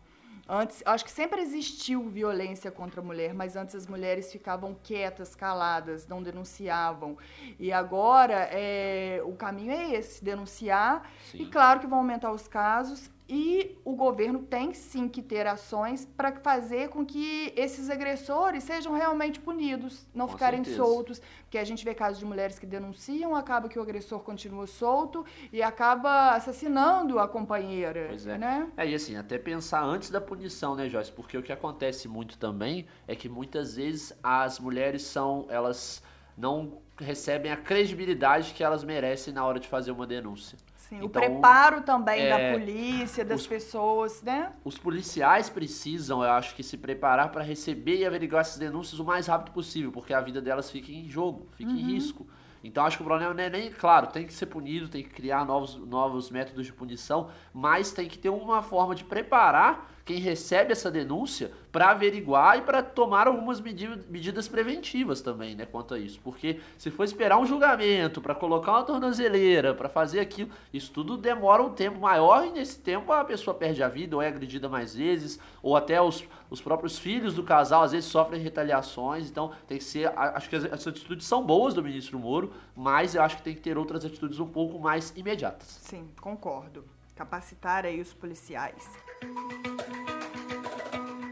Antes, 0.52 0.81
acho 0.84 1.06
que 1.06 1.12
sempre 1.12 1.42
existiu 1.42 2.10
violência 2.10 2.72
contra 2.72 3.02
a 3.02 3.04
mulher, 3.04 3.36
mas 3.36 3.56
antes 3.56 3.76
as 3.76 3.86
mulheres 3.86 4.31
ficavam 4.31 4.76
quietas, 4.84 5.36
caladas, 5.36 6.08
não 6.08 6.24
denunciavam. 6.24 7.16
E 7.60 7.72
agora 7.72 8.50
é, 8.52 9.22
o 9.24 9.34
caminho 9.34 9.72
é 9.72 9.94
esse: 9.94 10.24
denunciar. 10.24 11.08
Sim. 11.31 11.44
E 11.44 11.46
claro 11.46 11.80
que 11.80 11.86
vão 11.86 12.00
aumentar 12.00 12.31
os 12.31 12.48
casos. 12.48 13.12
E 13.31 13.78
o 13.86 13.96
governo 13.96 14.40
tem 14.40 14.74
sim 14.74 15.08
que 15.08 15.22
ter 15.22 15.46
ações 15.46 16.04
para 16.18 16.31
fazer 16.38 16.90
com 16.90 17.06
que 17.06 17.54
esses 17.56 17.88
agressores 17.88 18.64
sejam 18.64 18.94
realmente 18.94 19.40
punidos, 19.40 20.07
não 20.16 20.26
Com 20.26 20.33
ficarem 20.33 20.64
certeza. 20.64 20.83
soltos. 20.83 21.21
Porque 21.44 21.59
a 21.59 21.64
gente 21.64 21.86
vê 21.86 21.94
casos 21.94 22.18
de 22.18 22.26
mulheres 22.26 22.57
que 22.57 22.66
denunciam, 22.66 23.36
acaba 23.36 23.69
que 23.69 23.78
o 23.78 23.81
agressor 23.83 24.21
continua 24.21 24.66
solto 24.66 25.24
e 25.54 25.62
acaba 25.62 26.31
assassinando 26.31 27.19
a 27.19 27.28
companheira. 27.28 28.07
Pois 28.09 28.26
é. 28.26 28.36
Né? 28.36 28.68
É, 28.76 28.88
e 28.90 28.95
assim, 28.95 29.16
até 29.16 29.38
pensar 29.38 29.83
antes 29.83 30.09
da 30.09 30.19
punição, 30.19 30.76
né, 30.76 30.90
Joyce? 30.90 31.12
Porque 31.12 31.38
o 31.38 31.44
que 31.44 31.52
acontece 31.52 32.07
muito 32.07 32.36
também 32.36 32.88
é 33.07 33.16
que 33.16 33.30
muitas 33.30 33.76
vezes 33.76 34.12
as 34.24 34.59
mulheres 34.59 35.04
são, 35.04 35.45
elas 35.50 36.02
não 36.36 36.80
recebem 37.03 37.51
a 37.51 37.57
credibilidade 37.57 38.53
que 38.53 38.63
elas 38.63 38.83
merecem 38.83 39.33
na 39.33 39.45
hora 39.45 39.59
de 39.59 39.68
fazer 39.68 39.91
uma 39.91 40.06
denúncia. 40.07 40.57
Sim, 40.75 41.01
o 41.01 41.06
Então, 41.06 41.21
preparo 41.21 41.81
também 41.81 42.21
é, 42.21 42.29
da 42.29 42.39
polícia, 42.39 43.23
das 43.23 43.41
os- 43.41 43.47
pessoas, 43.47 44.21
né? 44.23 44.51
Os 44.63 44.77
policiais 44.77 45.49
precisam, 45.49 46.23
eu 46.23 46.31
acho 46.31 46.56
que, 46.56 46.63
se 46.63 46.77
preparar 46.77 47.31
para 47.31 47.44
receber 47.44 47.97
e 47.97 48.06
averiguar 48.06 48.41
essas 48.41 48.57
denúncias 48.57 48.99
o 48.99 49.06
mais 49.06 49.27
rápido 49.27 49.53
possível, 49.53 49.91
porque 49.91 50.13
a 50.13 50.21
vida 50.21 50.41
delas 50.41 50.69
fica 50.69 50.91
em 50.91 51.09
jogo, 51.09 51.47
fica 51.56 51.77
em 51.77 51.81
risco. 51.81 52.27
Então 52.63 52.85
acho 52.85 52.97
que 52.97 53.04
o 53.04 53.06
problema 53.06 53.33
não 53.33 53.44
é 53.44 53.49
nem, 53.49 53.71
claro, 53.71 54.07
tem 54.07 54.25
que 54.25 54.33
ser 54.33 54.47
punido, 54.47 54.89
tem 54.89 55.04
que 55.04 55.09
criar 55.09 55.45
novos, 55.45 55.75
novos 55.75 56.30
métodos 56.30 56.66
de 56.66 56.73
punição, 56.73 57.30
mas 57.54 57.92
tem 57.92 58.07
que 58.07 58.18
ter 58.18 58.30
uma 58.30 58.61
forma 58.61 58.94
de 58.94 59.04
preparar 59.04 59.89
quem 60.09 60.18
recebe 60.18 60.71
essa 60.71 60.89
denúncia 60.89 61.51
para 61.71 61.92
averiguar 61.92 62.57
e 62.57 62.61
para 62.61 62.81
tomar 62.81 63.28
algumas 63.28 63.61
medi 63.61 63.87
medidas 64.09 64.47
preventivas 64.47 65.21
também, 65.21 65.56
né, 65.56 65.68
quanto 65.68 65.94
a 65.94 65.99
isso. 65.99 66.19
Porque 66.23 66.59
se 66.80 66.89
for 66.89 67.04
esperar 67.04 67.37
um 67.37 67.45
julgamento 67.45 68.19
para 68.19 68.33
colocar 68.33 68.71
uma 68.71 68.83
tornozeleira, 68.83 69.75
para 69.75 69.87
fazer 69.87 70.19
aquilo, 70.19 70.49
isso 70.73 70.92
tudo 70.92 71.16
demora 71.16 71.61
um 71.61 71.69
tempo 71.69 71.99
maior 71.99 72.44
e 72.44 72.49
nesse 72.49 72.80
tempo 72.80 73.11
a 73.11 73.23
pessoa 73.23 73.54
perde 73.54 73.83
a 73.83 73.87
vida 73.87 74.16
ou 74.16 74.21
é 74.21 74.28
agredida 74.28 74.68
mais 74.68 74.95
vezes, 74.95 75.39
ou 75.61 75.78
até 75.78 76.01
os, 76.01 76.28
os 76.49 76.61
próprios 76.61 76.97
filhos 76.97 77.33
do 77.35 77.44
casal 77.44 77.83
às 77.83 77.91
vezes 77.91 78.09
sofrem 78.09 78.41
retaliações. 78.41 79.29
Então 79.29 79.51
tem 79.68 79.77
que 79.77 79.83
ser, 79.83 80.11
acho 80.18 80.49
que 80.49 80.56
as 80.56 80.87
atitudes 80.87 81.25
são 81.25 81.45
boas 81.45 81.73
do 81.73 81.83
ministro 81.83 82.18
Moro, 82.18 82.51
mas 82.75 83.15
eu 83.15 83.21
acho 83.21 83.37
que 83.37 83.44
tem 83.44 83.56
que 83.56 83.61
ter 83.61 83.77
outras 83.77 84.03
atitudes 84.03 84.39
um 84.39 84.47
pouco 84.47 84.79
mais 84.79 85.13
imediatas. 85.15 85.68
Sim, 85.81 86.09
concordo. 86.19 86.85
Capacitar 87.15 87.85
aí 87.85 87.99
os 87.99 88.13
policiais. 88.13 88.89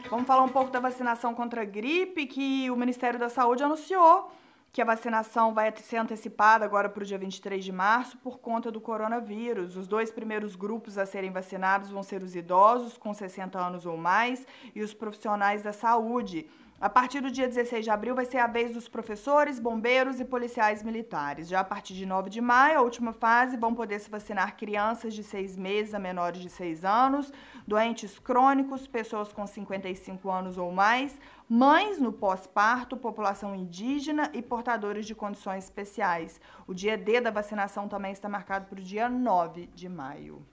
Vamos 0.09 0.25
falar 0.25 0.43
um 0.43 0.49
pouco 0.49 0.71
da 0.71 0.79
vacinação 0.79 1.33
contra 1.33 1.61
a 1.61 1.65
gripe, 1.65 2.27
que 2.27 2.69
o 2.71 2.75
Ministério 2.75 3.19
da 3.19 3.29
Saúde 3.29 3.63
anunciou 3.63 4.31
que 4.77 4.81
a 4.83 4.85
vacinação 4.85 5.55
vai 5.55 5.73
ser 5.75 5.97
antecipada 5.97 6.63
agora 6.63 6.87
para 6.87 7.01
o 7.01 7.03
dia 7.03 7.17
23 7.17 7.65
de 7.65 7.71
março 7.71 8.15
por 8.19 8.37
conta 8.37 8.71
do 8.71 8.79
coronavírus. 8.79 9.75
Os 9.75 9.87
dois 9.87 10.11
primeiros 10.11 10.55
grupos 10.55 10.99
a 10.99 11.05
serem 11.07 11.31
vacinados 11.31 11.89
vão 11.89 12.03
ser 12.03 12.21
os 12.21 12.35
idosos 12.35 12.95
com 12.95 13.11
60 13.11 13.57
anos 13.57 13.87
ou 13.87 13.97
mais 13.97 14.45
e 14.75 14.83
os 14.83 14.93
profissionais 14.93 15.63
da 15.63 15.73
saúde. 15.73 16.47
A 16.79 16.87
partir 16.87 17.21
do 17.21 17.31
dia 17.31 17.47
16 17.47 17.85
de 17.85 17.89
abril 17.89 18.13
vai 18.13 18.23
ser 18.23 18.37
a 18.37 18.45
vez 18.45 18.71
dos 18.71 18.87
professores, 18.87 19.59
bombeiros 19.59 20.19
e 20.19 20.25
policiais 20.25 20.83
militares. 20.83 21.47
Já 21.47 21.61
a 21.61 21.63
partir 21.63 21.95
de 21.95 22.05
9 22.05 22.29
de 22.29 22.39
maio, 22.39 22.77
a 22.77 22.81
última 22.83 23.11
fase, 23.11 23.57
vão 23.57 23.73
poder 23.73 23.97
se 23.99 24.11
vacinar 24.11 24.55
crianças 24.55 25.15
de 25.15 25.23
6 25.23 25.57
meses 25.57 25.95
a 25.95 25.99
menores 25.99 26.39
de 26.39 26.49
6 26.51 26.85
anos, 26.85 27.33
doentes 27.67 28.19
crônicos, 28.19 28.85
pessoas 28.85 29.33
com 29.33 29.47
55 29.47 30.29
anos 30.29 30.59
ou 30.59 30.71
mais, 30.71 31.19
mães 31.49 31.97
no 31.97 32.13
pós-parto, 32.13 32.95
população 32.95 33.55
indígena 33.55 34.29
e 34.31 34.43
portadores 34.43 35.07
de 35.07 35.15
condições 35.15 35.63
especiais. 35.63 36.39
O 36.67 36.75
dia 36.75 36.95
D 36.95 37.19
da 37.19 37.31
vacinação 37.31 37.87
também 37.87 38.11
está 38.11 38.29
marcado 38.29 38.67
para 38.67 38.79
o 38.79 38.83
dia 38.83 39.09
9 39.09 39.65
de 39.73 39.89
maio. 39.89 40.45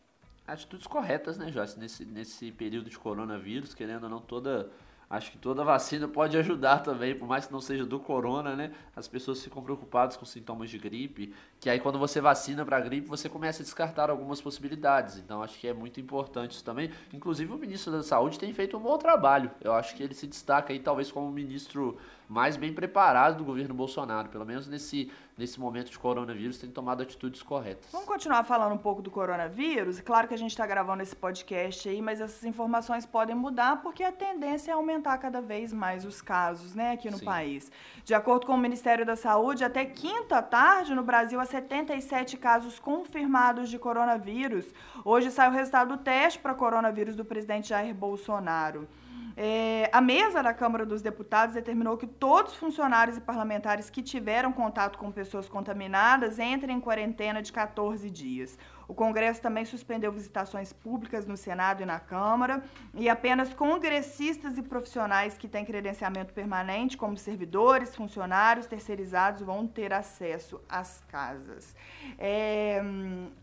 Atitudes 0.47 0.87
corretas, 0.87 1.37
né, 1.37 1.53
Joyce? 1.53 1.79
Nesse, 1.79 2.05
nesse 2.07 2.51
período 2.51 2.89
de 2.89 2.99
coronavírus, 2.99 3.75
querendo 3.75 4.05
ou 4.05 4.11
não, 4.11 4.21
toda 4.21 4.71
Acho 5.15 5.31
que 5.31 5.39
toda 5.39 5.63
vacina 5.63 6.09
pode 6.09 6.37
ajudar 6.37 6.81
também, 6.81 7.15
por 7.15 7.29
mais 7.29 7.47
que 7.47 7.53
não 7.53 7.61
seja 7.61 7.87
do 7.87 8.01
corona, 8.01 8.57
né? 8.57 8.73
As 8.97 9.07
pessoas 9.07 9.41
ficam 9.41 9.63
preocupadas 9.63 10.17
com 10.17 10.25
sintomas 10.25 10.69
de 10.69 10.77
gripe, 10.77 11.33
que 11.61 11.71
aí 11.71 11.79
quando 11.79 12.01
você 12.01 12.21
vacina 12.21 12.65
para 12.65 12.81
gripe, 12.81 13.07
você 13.07 13.29
começa 13.29 13.63
a 13.63 13.65
descartar 13.65 14.11
algumas 14.11 14.41
possibilidades. 14.41 15.17
Então 15.19 15.41
acho 15.41 15.57
que 15.61 15.69
é 15.69 15.73
muito 15.73 16.01
importante 16.01 16.53
isso 16.53 16.65
também. 16.65 16.91
Inclusive 17.13 17.53
o 17.53 17.57
ministro 17.57 17.93
da 17.93 18.03
Saúde 18.03 18.41
tem 18.41 18.53
feito 18.53 18.77
um 18.77 18.81
bom 18.81 18.99
trabalho. 18.99 19.53
Eu 19.61 19.73
acho 19.73 19.95
que 19.95 20.03
ele 20.03 20.15
se 20.15 20.27
destaca 20.27 20.73
aí 20.73 20.81
talvez 20.81 21.13
como 21.13 21.31
ministro 21.31 21.97
mais 22.29 22.57
bem 22.57 22.73
preparado 22.73 23.39
do 23.39 23.45
governo 23.45 23.75
Bolsonaro, 23.75 24.29
pelo 24.29 24.45
menos 24.45 24.67
nesse, 24.67 25.11
nesse 25.37 25.61
momento 25.61 25.91
de 25.91 25.99
coronavírus, 25.99 26.59
tem 26.59 26.71
tomado 26.71 27.03
atitudes 27.03 27.43
corretas. 27.43 27.91
Vamos 27.93 28.07
continuar 28.07 28.45
falando 28.45 28.73
um 28.73 28.79
pouco 28.79 29.03
do 29.03 29.11
coronavírus? 29.11 30.01
Claro 30.01 30.27
que 30.27 30.35
a 30.35 30.39
gente 30.39 30.51
está 30.51 30.67
gravando 30.67 31.03
esse 31.03 31.15
podcast 31.15 31.89
aí, 31.89 32.01
mas 32.01 32.21
essas 32.21 32.45
informações 32.45 33.05
podem 33.05 33.35
mudar 33.35 33.83
porque 33.83 34.03
a 34.03 34.13
tendência 34.13 34.71
é 34.71 34.75
aumentar 34.75 35.19
cada 35.19 35.41
vez 35.41 35.73
mais 35.73 36.05
os 36.05 36.23
casos 36.23 36.75
né, 36.75 36.93
aqui 36.93 37.11
no 37.11 37.19
Sim. 37.19 37.25
país. 37.25 37.71
De 38.05 38.15
acordo 38.15 38.47
com 38.47 38.55
o 38.55 38.59
Ministério 38.59 39.05
da 39.05 39.17
Saúde, 39.17 39.65
até 39.65 39.85
quinta 39.85 40.41
tarde 40.41 40.95
no 40.95 41.03
Brasil 41.03 41.41
há 41.41 41.45
77 41.45 42.37
casos 42.37 42.79
confirmados 42.79 43.69
de 43.69 43.79
coronavírus. 43.79 44.67
Hoje 45.05 45.31
sai 45.31 45.49
o 45.49 45.53
resultado 45.53 45.97
do 45.97 46.03
teste 46.03 46.39
para 46.39 46.55
coronavírus 46.55 47.17
do 47.17 47.25
presidente 47.25 47.69
Jair 47.69 47.95
Bolsonaro. 47.95 48.89
É, 49.37 49.91
a 49.93 50.01
mesa 50.01 50.43
da 50.43 50.55
Câmara 50.55 50.87
dos 50.87 51.03
Deputados 51.03 51.55
determinou 51.55 51.97
que 51.97 52.07
todos 52.07 52.53
os 52.53 52.59
funcionários 52.59 53.17
e 53.17 53.21
parlamentares 53.21 53.91
que 53.91 54.01
tiveram 54.01 54.53
contato 54.53 54.97
com 54.97 55.11
pessoas 55.11 55.49
contaminadas 55.49 56.39
entrem 56.39 56.77
em 56.77 56.81
quarentena 56.81 57.43
de 57.43 57.53
14 57.53 58.09
dias. 58.11 58.57
O 58.87 58.95
Congresso 58.95 59.41
também 59.41 59.65
suspendeu 59.65 60.13
visitações 60.13 60.73
públicas 60.73 61.27
no 61.27 61.37
Senado 61.37 61.83
e 61.83 61.87
na 61.87 61.99
Câmara, 61.99 62.63
e 62.95 63.09
apenas 63.09 63.53
congressistas 63.55 64.59
e 64.59 64.63
profissionais 64.63 65.37
que 65.37 65.49
têm 65.49 65.65
credenciamento 65.65 66.33
permanente, 66.33 66.97
como 66.97 67.17
servidores, 67.17 67.95
funcionários, 67.95 68.67
terceirizados, 68.67 69.43
vão 69.43 69.67
ter 69.67 69.93
acesso 69.93 70.61
às 70.69 71.03
casas. 71.09 71.75
É, 72.19 72.83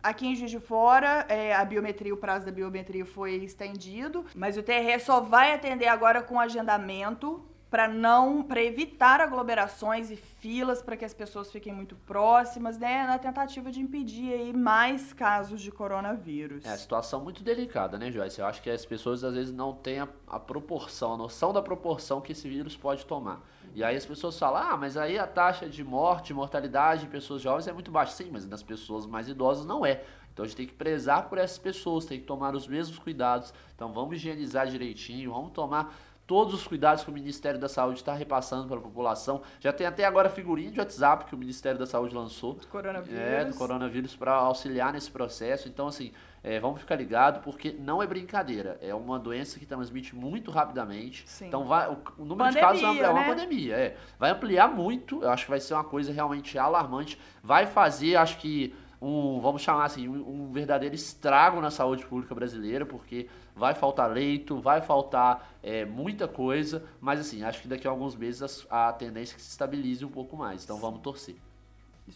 aqui 0.01 0.27
em 0.27 0.35
Juiz 0.35 0.51
de 0.51 0.59
Fora, 0.59 1.25
é, 1.27 1.53
a 1.53 1.65
biometria, 1.65 2.13
o 2.13 2.17
prazo 2.17 2.45
da 2.45 2.51
biometria 2.51 3.05
foi 3.05 3.35
estendido, 3.35 4.25
mas 4.35 4.57
o 4.57 4.63
TRE 4.63 4.99
só 4.99 5.19
vai 5.19 5.53
atender 5.53 5.87
agora 5.87 6.21
com 6.21 6.39
agendamento 6.39 7.43
para 7.71 7.87
não 7.87 8.43
para 8.43 8.61
evitar 8.61 9.21
aglomerações 9.21 10.11
e 10.11 10.17
filas 10.17 10.81
para 10.81 10.97
que 10.97 11.05
as 11.05 11.13
pessoas 11.13 11.49
fiquem 11.49 11.73
muito 11.73 11.95
próximas, 12.05 12.77
né, 12.77 13.07
na 13.07 13.17
tentativa 13.17 13.71
de 13.71 13.79
impedir 13.79 14.33
aí 14.33 14.51
mais 14.51 15.13
casos 15.13 15.61
de 15.61 15.71
coronavírus. 15.71 16.65
É 16.65 16.75
situação 16.75 17.21
muito 17.21 17.41
delicada, 17.41 17.97
né, 17.97 18.11
Joyce? 18.11 18.41
Eu 18.41 18.45
acho 18.45 18.61
que 18.61 18.69
as 18.69 18.85
pessoas 18.85 19.23
às 19.23 19.33
vezes 19.33 19.53
não 19.53 19.73
têm 19.73 19.99
a, 20.01 20.07
a 20.27 20.37
proporção, 20.37 21.13
a 21.13 21.17
noção 21.17 21.53
da 21.53 21.61
proporção 21.61 22.19
que 22.19 22.33
esse 22.33 22.49
vírus 22.49 22.75
pode 22.75 23.05
tomar. 23.05 23.41
E 23.73 23.85
aí 23.85 23.95
as 23.95 24.05
pessoas 24.05 24.37
falam: 24.37 24.61
"Ah, 24.61 24.75
mas 24.75 24.97
aí 24.97 25.17
a 25.17 25.25
taxa 25.25 25.69
de 25.69 25.81
morte, 25.81 26.33
mortalidade 26.33 27.03
de 27.03 27.07
pessoas 27.07 27.41
jovens 27.41 27.69
é 27.69 27.71
muito 27.71 27.89
baixa". 27.89 28.11
Sim, 28.11 28.29
mas 28.33 28.45
nas 28.45 28.61
pessoas 28.61 29.05
mais 29.05 29.29
idosas 29.29 29.65
não 29.65 29.85
é. 29.85 30.03
Então 30.33 30.43
a 30.43 30.47
gente 30.47 30.57
tem 30.57 30.67
que 30.67 30.73
prezar 30.73 31.29
por 31.29 31.37
essas 31.37 31.57
pessoas, 31.57 32.05
tem 32.05 32.19
que 32.19 32.25
tomar 32.25 32.53
os 32.53 32.67
mesmos 32.67 32.99
cuidados. 32.99 33.53
Então 33.73 33.93
vamos 33.93 34.15
higienizar 34.15 34.67
direitinho, 34.67 35.31
vamos 35.31 35.51
tomar 35.51 35.93
todos 36.31 36.53
os 36.53 36.65
cuidados 36.65 37.03
que 37.03 37.09
o 37.09 37.13
Ministério 37.13 37.59
da 37.59 37.67
Saúde 37.67 37.99
está 37.99 38.13
repassando 38.13 38.65
para 38.65 38.77
a 38.77 38.81
população. 38.81 39.41
Já 39.59 39.73
tem 39.73 39.85
até 39.85 40.05
agora 40.05 40.29
figurinha 40.29 40.71
de 40.71 40.79
WhatsApp 40.79 41.25
que 41.25 41.35
o 41.35 41.37
Ministério 41.37 41.77
da 41.77 41.85
Saúde 41.85 42.15
lançou. 42.15 42.53
Do 42.53 42.67
coronavírus. 42.67 43.19
É, 43.19 43.43
do 43.43 43.53
coronavírus 43.53 44.15
para 44.15 44.31
auxiliar 44.31 44.93
nesse 44.93 45.11
processo. 45.11 45.67
Então, 45.67 45.89
assim, 45.89 46.13
é, 46.41 46.57
vamos 46.57 46.79
ficar 46.79 46.95
ligado 46.95 47.41
porque 47.41 47.75
não 47.77 48.01
é 48.01 48.07
brincadeira. 48.07 48.77
É 48.81 48.95
uma 48.95 49.19
doença 49.19 49.59
que 49.59 49.65
transmite 49.65 50.15
muito 50.15 50.51
rapidamente. 50.51 51.25
Sim. 51.27 51.47
Então, 51.47 51.65
vai, 51.65 51.89
o, 51.89 51.97
o 52.17 52.23
número 52.23 52.49
pandemia, 52.49 52.51
de 52.53 52.59
casos 52.61 52.81
vai 52.81 52.91
ampliar. 52.91 53.07
É 53.07 53.11
uma 53.11 53.21
né? 53.23 53.27
pandemia. 53.27 53.75
É, 53.75 53.97
vai 54.17 54.31
ampliar 54.31 54.67
muito. 54.69 55.23
Eu 55.23 55.31
acho 55.31 55.43
que 55.43 55.51
vai 55.51 55.59
ser 55.59 55.73
uma 55.73 55.83
coisa 55.83 56.13
realmente 56.13 56.57
alarmante. 56.57 57.19
Vai 57.43 57.65
fazer, 57.65 58.15
acho 58.15 58.37
que 58.37 58.73
um, 59.01 59.39
vamos 59.39 59.63
chamar 59.63 59.85
assim, 59.85 60.07
um, 60.07 60.45
um, 60.45 60.51
verdadeiro 60.51 60.93
estrago 60.93 61.59
na 61.59 61.71
saúde 61.71 62.05
pública 62.05 62.35
brasileira, 62.35 62.85
porque 62.85 63.27
vai 63.55 63.73
faltar 63.73 64.11
leito, 64.11 64.61
vai 64.61 64.79
faltar 64.79 65.55
é, 65.63 65.83
muita 65.85 66.27
coisa, 66.27 66.83
mas 66.99 67.19
assim, 67.19 67.43
acho 67.43 67.61
que 67.63 67.67
daqui 67.67 67.87
a 67.87 67.91
alguns 67.91 68.15
meses 68.15 68.65
a, 68.69 68.89
a 68.89 68.93
tendência 68.93 69.33
é 69.33 69.37
que 69.37 69.41
se 69.41 69.49
estabilize 69.49 70.05
um 70.05 70.11
pouco 70.11 70.37
mais, 70.37 70.63
então 70.63 70.77
vamos 70.77 71.01
torcer. 71.01 71.35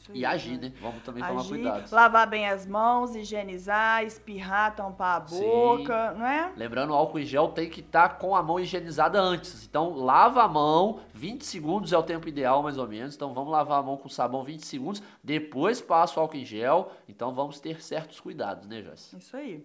Aí, 0.10 0.20
e 0.20 0.26
agir, 0.26 0.60
né? 0.60 0.74
Vamos 0.82 1.02
também 1.04 1.24
agir, 1.24 1.36
tomar 1.36 1.48
cuidado. 1.48 1.92
Lavar 1.92 2.30
bem 2.30 2.48
as 2.48 2.66
mãos, 2.66 3.16
higienizar, 3.16 4.04
espirrar, 4.04 4.76
tampar 4.76 5.18
a 5.18 5.20
boca, 5.20 6.12
Sim. 6.12 6.20
não 6.20 6.26
é? 6.26 6.52
Lembrando, 6.56 6.92
o 6.92 6.96
álcool 6.96 7.20
em 7.20 7.26
gel 7.26 7.50
tem 7.50 7.70
que 7.70 7.80
estar 7.80 8.10
tá 8.10 8.16
com 8.16 8.36
a 8.36 8.44
mão 8.44 8.60
higienizada 8.60 9.20
antes. 9.20 9.66
Então, 9.66 9.96
lava 9.96 10.44
a 10.44 10.48
mão, 10.48 11.00
20 11.14 11.46
segundos 11.46 11.94
é 11.94 11.98
o 11.98 12.04
tempo 12.04 12.28
ideal, 12.28 12.62
mais 12.62 12.78
ou 12.78 12.88
menos. 12.88 13.16
Então, 13.16 13.34
vamos 13.34 13.52
lavar 13.52 13.80
a 13.80 13.84
mão 13.84 13.98
com 13.98 14.10
sabão 14.10 14.44
20 14.44 14.66
segundos, 14.66 15.02
depois 15.24 15.82
passa 15.82 16.20
o 16.20 16.24
álcool 16.24 16.38
em 16.38 16.46
gel. 16.46 16.92
Então, 17.08 17.34
vamos 17.34 17.60
ter 17.60 17.82
certos 17.82 18.20
cuidados, 18.20 18.68
né, 18.68 18.82
Joyce? 18.82 19.16
Isso 19.18 19.38
aí. 19.38 19.64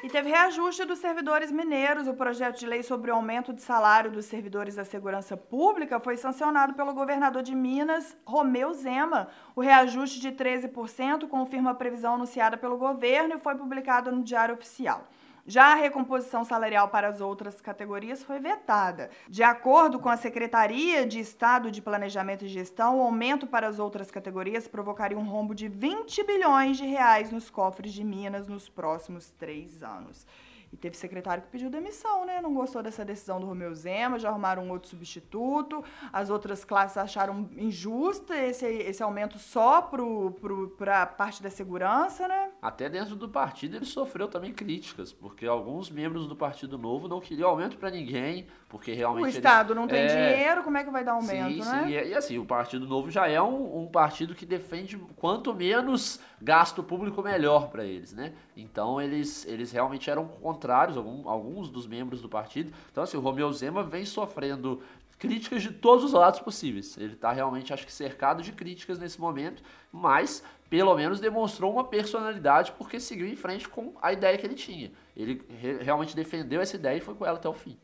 E 0.00 0.08
teve 0.08 0.30
reajuste 0.30 0.84
dos 0.84 1.00
servidores 1.00 1.50
mineiros. 1.50 2.06
O 2.06 2.14
projeto 2.14 2.56
de 2.56 2.66
lei 2.66 2.84
sobre 2.84 3.10
o 3.10 3.14
aumento 3.14 3.52
de 3.52 3.60
salário 3.60 4.12
dos 4.12 4.26
servidores 4.26 4.76
da 4.76 4.84
segurança 4.84 5.36
pública 5.36 5.98
foi 5.98 6.16
sancionado 6.16 6.74
pelo 6.74 6.94
governador 6.94 7.42
de 7.42 7.52
Minas, 7.52 8.16
Romeu 8.24 8.72
Zema. 8.72 9.26
O 9.56 9.60
reajuste 9.60 10.20
de 10.20 10.30
13% 10.30 11.26
confirma 11.28 11.72
a 11.72 11.74
previsão 11.74 12.14
anunciada 12.14 12.56
pelo 12.56 12.78
governo 12.78 13.34
e 13.34 13.40
foi 13.40 13.56
publicado 13.56 14.12
no 14.12 14.22
Diário 14.22 14.54
Oficial. 14.54 15.04
Já 15.48 15.72
a 15.72 15.76
recomposição 15.76 16.44
salarial 16.44 16.88
para 16.88 17.08
as 17.08 17.22
outras 17.22 17.58
categorias 17.58 18.22
foi 18.22 18.38
vetada. 18.38 19.08
De 19.26 19.42
acordo 19.42 19.98
com 19.98 20.10
a 20.10 20.16
Secretaria 20.18 21.06
de 21.06 21.18
Estado 21.18 21.70
de 21.70 21.80
Planejamento 21.80 22.44
e 22.44 22.48
Gestão, 22.48 22.98
o 22.98 23.02
aumento 23.02 23.46
para 23.46 23.66
as 23.66 23.78
outras 23.78 24.10
categorias 24.10 24.68
provocaria 24.68 25.16
um 25.16 25.24
rombo 25.24 25.54
de 25.54 25.66
20 25.66 26.22
bilhões 26.24 26.76
de 26.76 26.84
reais 26.84 27.30
nos 27.30 27.48
cofres 27.48 27.94
de 27.94 28.04
Minas 28.04 28.46
nos 28.46 28.68
próximos 28.68 29.30
três 29.38 29.82
anos. 29.82 30.26
E 30.72 30.76
teve 30.76 30.96
secretário 30.96 31.42
que 31.42 31.48
pediu 31.48 31.70
demissão, 31.70 32.26
né? 32.26 32.40
Não 32.40 32.52
gostou 32.52 32.82
dessa 32.82 33.04
decisão 33.04 33.40
do 33.40 33.46
Romeu 33.46 33.74
Zema, 33.74 34.18
já 34.18 34.28
arrumaram 34.28 34.64
um 34.64 34.70
outro 34.70 34.88
substituto. 34.88 35.82
As 36.12 36.28
outras 36.28 36.64
classes 36.64 36.96
acharam 36.96 37.48
injusta 37.56 38.36
esse, 38.36 38.66
esse 38.66 39.02
aumento 39.02 39.38
só 39.38 39.80
para 39.80 41.02
a 41.02 41.06
parte 41.06 41.42
da 41.42 41.50
segurança, 41.50 42.28
né? 42.28 42.50
Até 42.60 42.88
dentro 42.88 43.16
do 43.16 43.28
partido 43.28 43.76
ele 43.76 43.86
sofreu 43.86 44.28
também 44.28 44.52
críticas, 44.52 45.12
porque 45.12 45.46
alguns 45.46 45.90
membros 45.90 46.26
do 46.26 46.36
Partido 46.36 46.76
Novo 46.76 47.08
não 47.08 47.20
queriam 47.20 47.48
aumento 47.48 47.78
para 47.78 47.90
ninguém, 47.90 48.46
porque 48.68 48.92
realmente. 48.92 49.24
O 49.24 49.28
Estado 49.28 49.72
eles, 49.72 49.80
não 49.80 49.88
tem 49.88 50.00
é... 50.00 50.06
dinheiro, 50.06 50.62
como 50.62 50.76
é 50.76 50.84
que 50.84 50.90
vai 50.90 51.04
dar 51.04 51.12
aumento, 51.12 51.64
sim, 51.64 51.70
né? 51.70 51.84
Sim, 51.84 51.88
e, 51.88 52.08
e 52.10 52.14
assim, 52.14 52.38
o 52.38 52.44
Partido 52.44 52.86
Novo 52.86 53.10
já 53.10 53.26
é 53.26 53.40
um, 53.40 53.84
um 53.84 53.86
partido 53.86 54.34
que 54.34 54.44
defende 54.44 54.98
quanto 55.16 55.54
menos 55.54 56.20
gasto 56.40 56.82
público 56.82 57.22
melhor 57.22 57.68
para 57.68 57.84
eles, 57.84 58.12
né? 58.12 58.34
Então 58.56 59.00
eles, 59.00 59.46
eles 59.46 59.72
realmente 59.72 60.10
eram 60.10 60.30
contrários, 60.58 60.96
algum, 60.96 61.28
alguns 61.28 61.70
dos 61.70 61.86
membros 61.86 62.20
do 62.20 62.28
partido. 62.28 62.72
Então, 62.90 63.04
assim, 63.04 63.16
o 63.16 63.20
Romeu 63.20 63.52
Zema 63.52 63.84
vem 63.84 64.04
sofrendo 64.04 64.82
críticas 65.18 65.62
de 65.62 65.72
todos 65.72 66.04
os 66.04 66.12
lados 66.12 66.40
possíveis. 66.40 66.96
Ele 66.96 67.14
está 67.14 67.32
realmente, 67.32 67.72
acho 67.72 67.86
que, 67.86 67.92
cercado 67.92 68.42
de 68.42 68.52
críticas 68.52 68.98
nesse 68.98 69.20
momento, 69.20 69.62
mas 69.92 70.42
pelo 70.68 70.94
menos 70.94 71.20
demonstrou 71.20 71.72
uma 71.72 71.84
personalidade 71.84 72.72
porque 72.72 73.00
seguiu 73.00 73.26
em 73.26 73.36
frente 73.36 73.68
com 73.68 73.94
a 74.02 74.12
ideia 74.12 74.36
que 74.36 74.46
ele 74.46 74.54
tinha. 74.54 74.92
Ele 75.16 75.42
re 75.48 75.78
realmente 75.78 76.14
defendeu 76.14 76.60
essa 76.60 76.76
ideia 76.76 76.98
e 76.98 77.00
foi 77.00 77.14
com 77.14 77.24
ela 77.24 77.38
até 77.38 77.48
o 77.48 77.54
fim. 77.54 77.76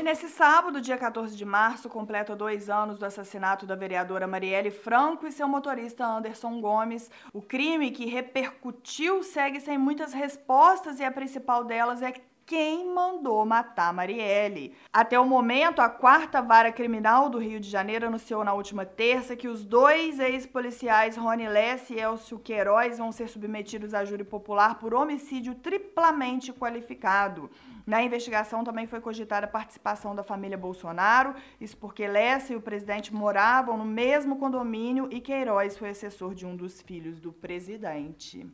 E 0.00 0.02
nesse 0.02 0.30
sábado, 0.30 0.80
dia 0.80 0.96
14 0.96 1.36
de 1.36 1.44
março, 1.44 1.86
completa 1.86 2.34
dois 2.34 2.70
anos 2.70 2.98
do 2.98 3.04
assassinato 3.04 3.66
da 3.66 3.76
vereadora 3.76 4.26
Marielle 4.26 4.70
Franco 4.70 5.26
e 5.26 5.30
seu 5.30 5.46
motorista 5.46 6.06
Anderson 6.06 6.58
Gomes. 6.58 7.10
O 7.34 7.42
crime 7.42 7.90
que 7.90 8.06
repercutiu 8.06 9.22
segue 9.22 9.60
sem 9.60 9.76
muitas 9.76 10.14
respostas 10.14 11.00
e 11.00 11.04
a 11.04 11.12
principal 11.12 11.64
delas 11.64 12.00
é 12.00 12.14
quem 12.46 12.92
mandou 12.92 13.44
matar 13.44 13.92
Marielle. 13.92 14.74
Até 14.90 15.20
o 15.20 15.26
momento, 15.26 15.80
a 15.80 15.90
quarta 15.90 16.40
vara 16.40 16.72
criminal 16.72 17.28
do 17.28 17.36
Rio 17.36 17.60
de 17.60 17.68
Janeiro 17.68 18.06
anunciou 18.06 18.42
na 18.42 18.54
última 18.54 18.86
terça 18.86 19.36
que 19.36 19.48
os 19.48 19.66
dois 19.66 20.18
ex-policiais 20.18 21.14
Rony 21.14 21.46
Less 21.46 21.92
e 21.92 22.00
Elcio 22.00 22.38
Queiroz 22.38 22.96
vão 22.96 23.12
ser 23.12 23.28
submetidos 23.28 23.92
a 23.92 24.02
júri 24.02 24.24
popular 24.24 24.78
por 24.78 24.94
homicídio 24.94 25.54
triplamente 25.54 26.54
qualificado. 26.54 27.50
Na 27.90 28.00
investigação 28.04 28.62
também 28.62 28.86
foi 28.86 29.00
cogitada 29.00 29.46
a 29.46 29.48
participação 29.48 30.14
da 30.14 30.22
família 30.22 30.56
Bolsonaro, 30.56 31.34
isso 31.60 31.76
porque 31.76 32.06
Lessa 32.06 32.52
e 32.52 32.56
o 32.56 32.60
presidente 32.60 33.12
moravam 33.12 33.76
no 33.76 33.84
mesmo 33.84 34.38
condomínio 34.38 35.08
e 35.10 35.20
Queiroz 35.20 35.76
foi 35.76 35.90
assessor 35.90 36.32
de 36.32 36.46
um 36.46 36.54
dos 36.54 36.80
filhos 36.80 37.18
do 37.18 37.32
presidente 37.32 38.48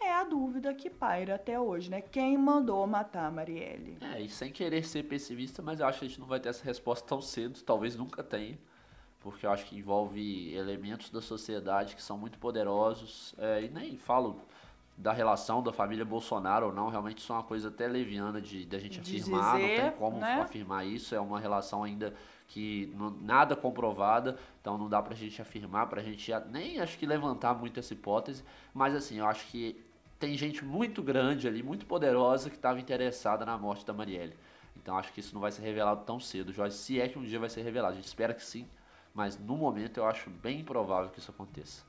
é 0.00 0.12
a 0.12 0.22
dúvida 0.22 0.72
que 0.74 0.90
paira 0.90 1.34
até 1.36 1.58
hoje, 1.58 1.90
né? 1.90 2.00
Quem 2.00 2.36
mandou 2.36 2.86
matar 2.86 3.26
a 3.26 3.30
Marielle? 3.30 3.96
É, 4.02 4.20
e 4.20 4.28
sem 4.28 4.52
querer 4.52 4.84
ser 4.84 5.04
pessimista, 5.04 5.62
mas 5.62 5.80
eu 5.80 5.86
acho 5.86 5.98
que 6.00 6.04
a 6.04 6.08
gente 6.08 6.20
não 6.20 6.26
vai 6.26 6.38
ter 6.38 6.50
essa 6.50 6.62
resposta 6.62 7.08
tão 7.08 7.22
cedo, 7.22 7.60
talvez 7.62 7.96
nunca 7.96 8.22
tenha, 8.22 8.58
porque 9.18 9.46
eu 9.46 9.50
acho 9.50 9.64
que 9.64 9.78
envolve 9.78 10.54
elementos 10.54 11.10
da 11.10 11.22
sociedade 11.22 11.96
que 11.96 12.02
são 12.02 12.18
muito 12.18 12.38
poderosos, 12.38 13.34
é, 13.38 13.62
e 13.64 13.70
nem 13.70 13.96
falo 13.96 14.44
da 14.96 15.12
relação 15.12 15.62
da 15.62 15.72
família 15.72 16.04
Bolsonaro 16.04 16.66
ou 16.66 16.72
não, 16.72 16.88
realmente 16.88 17.18
isso 17.18 17.32
é 17.32 17.36
uma 17.36 17.42
coisa 17.42 17.68
até 17.68 17.88
leviana 17.88 18.40
de, 18.40 18.64
de 18.64 18.76
a 18.76 18.78
gente 18.78 19.00
de 19.00 19.16
afirmar, 19.16 19.56
dizer, 19.56 19.68
não 19.68 19.90
tem 19.90 19.98
como 19.98 20.18
né? 20.18 20.40
afirmar 20.40 20.86
isso, 20.86 21.14
é 21.14 21.20
uma 21.20 21.40
relação 21.40 21.82
ainda 21.82 22.14
que 22.46 22.92
não, 22.94 23.10
nada 23.10 23.56
comprovada, 23.56 24.38
então 24.60 24.78
não 24.78 24.88
dá 24.88 25.02
pra 25.02 25.14
gente 25.14 25.42
afirmar, 25.42 25.88
pra 25.88 26.02
gente 26.02 26.30
nem 26.50 26.78
acho 26.78 26.96
que 26.96 27.06
levantar 27.06 27.54
muito 27.54 27.80
essa 27.80 27.92
hipótese, 27.92 28.44
mas 28.72 28.94
assim, 28.94 29.18
eu 29.18 29.26
acho 29.26 29.46
que 29.48 29.84
tem 30.18 30.36
gente 30.36 30.64
muito 30.64 31.02
grande 31.02 31.48
ali, 31.48 31.62
muito 31.62 31.86
poderosa, 31.86 32.48
que 32.48 32.56
estava 32.56 32.78
interessada 32.78 33.44
na 33.44 33.58
morte 33.58 33.84
da 33.84 33.92
Marielle. 33.92 34.36
Então 34.76 34.96
acho 34.96 35.12
que 35.12 35.20
isso 35.20 35.34
não 35.34 35.40
vai 35.40 35.50
ser 35.50 35.62
revelado 35.62 36.04
tão 36.04 36.20
cedo, 36.20 36.52
Jorge, 36.52 36.76
se 36.76 37.00
é 37.00 37.08
que 37.08 37.18
um 37.18 37.24
dia 37.24 37.38
vai 37.38 37.48
ser 37.50 37.62
revelado. 37.62 37.94
A 37.94 37.96
gente 37.96 38.06
espera 38.06 38.32
que 38.32 38.44
sim, 38.44 38.68
mas 39.12 39.38
no 39.38 39.56
momento 39.56 39.98
eu 39.98 40.06
acho 40.06 40.30
bem 40.30 40.60
improvável 40.60 41.10
que 41.10 41.18
isso 41.18 41.30
aconteça. 41.30 41.84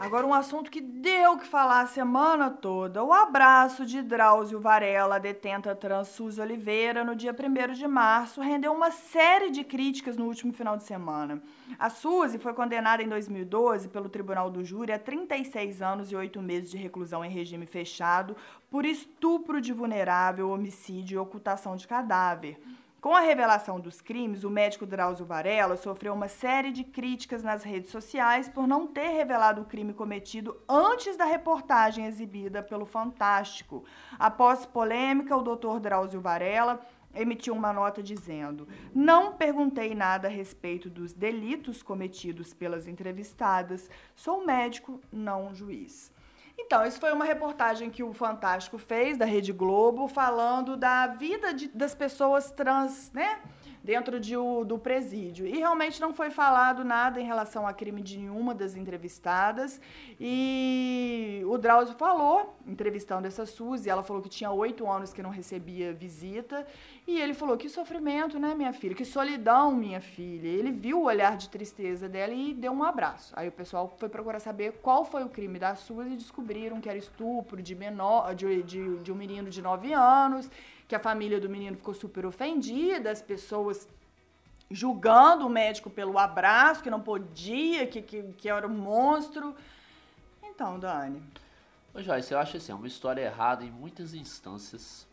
Agora, 0.00 0.26
um 0.26 0.32
assunto 0.32 0.70
que 0.70 0.80
deu 0.80 1.36
que 1.36 1.46
falar 1.46 1.82
a 1.82 1.86
semana 1.86 2.48
toda: 2.48 3.04
o 3.04 3.12
abraço 3.12 3.84
de 3.84 4.00
Drauzio 4.00 4.58
Varela, 4.58 5.20
detenta 5.20 5.76
trans 5.76 6.08
Suzy 6.08 6.40
Oliveira, 6.40 7.04
no 7.04 7.14
dia 7.14 7.36
1 7.38 7.74
de 7.74 7.86
março, 7.86 8.40
rendeu 8.40 8.72
uma 8.72 8.90
série 8.90 9.50
de 9.50 9.62
críticas 9.62 10.16
no 10.16 10.24
último 10.24 10.54
final 10.54 10.78
de 10.78 10.84
semana. 10.84 11.42
A 11.78 11.90
Suzy 11.90 12.38
foi 12.38 12.54
condenada 12.54 13.02
em 13.02 13.08
2012 13.10 13.88
pelo 13.88 14.08
Tribunal 14.08 14.48
do 14.48 14.64
Júri 14.64 14.90
a 14.90 14.98
36 14.98 15.82
anos 15.82 16.10
e 16.10 16.16
8 16.16 16.40
meses 16.40 16.70
de 16.70 16.78
reclusão 16.78 17.22
em 17.22 17.30
regime 17.30 17.66
fechado 17.66 18.34
por 18.70 18.86
estupro 18.86 19.60
de 19.60 19.74
vulnerável, 19.74 20.48
homicídio 20.48 21.16
e 21.16 21.18
ocultação 21.18 21.76
de 21.76 21.86
cadáver. 21.86 22.58
Com 23.00 23.14
a 23.14 23.20
revelação 23.20 23.80
dos 23.80 24.02
crimes, 24.02 24.44
o 24.44 24.50
médico 24.50 24.84
Drauzio 24.84 25.24
Varela 25.24 25.74
sofreu 25.74 26.12
uma 26.12 26.28
série 26.28 26.70
de 26.70 26.84
críticas 26.84 27.42
nas 27.42 27.64
redes 27.64 27.90
sociais 27.90 28.46
por 28.46 28.66
não 28.66 28.86
ter 28.86 29.08
revelado 29.08 29.62
o 29.62 29.64
crime 29.64 29.94
cometido 29.94 30.60
antes 30.68 31.16
da 31.16 31.24
reportagem 31.24 32.04
exibida 32.04 32.62
pelo 32.62 32.84
Fantástico. 32.84 33.86
Após 34.18 34.66
polêmica, 34.66 35.34
o 35.34 35.42
doutor 35.42 35.80
Drauzio 35.80 36.20
Varela 36.20 36.78
emitiu 37.14 37.54
uma 37.54 37.72
nota 37.72 38.02
dizendo: 38.02 38.68
Não 38.94 39.32
perguntei 39.32 39.94
nada 39.94 40.28
a 40.28 40.30
respeito 40.30 40.90
dos 40.90 41.14
delitos 41.14 41.82
cometidos 41.82 42.52
pelas 42.52 42.86
entrevistadas, 42.86 43.88
sou 44.14 44.44
médico, 44.44 45.00
não 45.10 45.54
juiz. 45.54 46.12
Então, 46.62 46.86
isso 46.86 47.00
foi 47.00 47.12
uma 47.12 47.24
reportagem 47.24 47.90
que 47.90 48.02
o 48.02 48.12
Fantástico 48.12 48.78
fez, 48.78 49.18
da 49.18 49.24
Rede 49.24 49.52
Globo, 49.52 50.06
falando 50.06 50.76
da 50.76 51.06
vida 51.08 51.52
de, 51.52 51.68
das 51.68 51.94
pessoas 51.94 52.50
trans, 52.52 53.10
né? 53.12 53.40
Dentro 53.82 54.20
de, 54.20 54.36
o, 54.36 54.64
do 54.64 54.78
presídio. 54.78 55.46
E 55.46 55.58
realmente 55.58 56.00
não 56.00 56.12
foi 56.12 56.30
falado 56.30 56.84
nada 56.84 57.20
em 57.20 57.24
relação 57.24 57.66
a 57.66 57.72
crime 57.72 58.02
de 58.02 58.18
nenhuma 58.18 58.54
das 58.54 58.76
entrevistadas. 58.76 59.80
E 60.18 61.42
o 61.46 61.56
Drauzio 61.56 61.94
falou, 61.94 62.56
entrevistando 62.66 63.26
essa 63.26 63.46
Suzy, 63.46 63.88
ela 63.88 64.02
falou 64.02 64.22
que 64.22 64.28
tinha 64.28 64.50
oito 64.50 64.88
anos 64.88 65.12
que 65.12 65.22
não 65.22 65.30
recebia 65.30 65.92
visita. 65.92 66.66
E 67.06 67.20
ele 67.20 67.34
falou: 67.34 67.56
que 67.56 67.68
sofrimento, 67.68 68.38
né, 68.38 68.54
minha 68.54 68.72
filha? 68.72 68.94
Que 68.94 69.04
solidão, 69.04 69.74
minha 69.74 70.00
filha. 70.00 70.46
Ele 70.46 70.70
viu 70.70 71.00
o 71.00 71.04
olhar 71.04 71.36
de 71.36 71.48
tristeza 71.48 72.08
dela 72.08 72.32
e 72.32 72.54
deu 72.54 72.72
um 72.72 72.84
abraço. 72.84 73.32
Aí 73.36 73.48
o 73.48 73.52
pessoal 73.52 73.92
foi 73.98 74.08
procurar 74.08 74.40
saber 74.40 74.74
qual 74.82 75.04
foi 75.04 75.24
o 75.24 75.28
crime 75.28 75.58
da 75.58 75.74
Suzy 75.74 76.10
e 76.10 76.16
descobriram 76.16 76.80
que 76.80 76.88
era 76.88 76.98
estupro 76.98 77.62
de, 77.62 77.74
menor, 77.74 78.34
de, 78.34 78.62
de, 78.62 78.98
de 78.98 79.12
um 79.12 79.14
menino 79.14 79.50
de 79.50 79.60
9 79.60 79.92
anos, 79.92 80.50
que 80.90 80.94
a 80.96 80.98
família 80.98 81.38
do 81.38 81.48
menino 81.48 81.76
ficou 81.76 81.94
super 81.94 82.26
ofendida, 82.26 83.12
as 83.12 83.22
pessoas 83.22 83.88
julgando 84.68 85.46
o 85.46 85.48
médico 85.48 85.88
pelo 85.88 86.18
abraço, 86.18 86.82
que 86.82 86.90
não 86.90 87.00
podia, 87.00 87.86
que, 87.86 88.02
que, 88.02 88.24
que 88.36 88.48
era 88.48 88.66
um 88.66 88.74
monstro. 88.74 89.54
Então, 90.42 90.80
Dani. 90.80 91.22
Ô 91.94 92.02
Joyce, 92.02 92.32
eu 92.32 92.40
acho 92.40 92.56
assim, 92.56 92.72
é 92.72 92.74
uma 92.74 92.88
história 92.88 93.22
errada 93.22 93.64
em 93.64 93.70
muitas 93.70 94.14
instâncias 94.14 95.06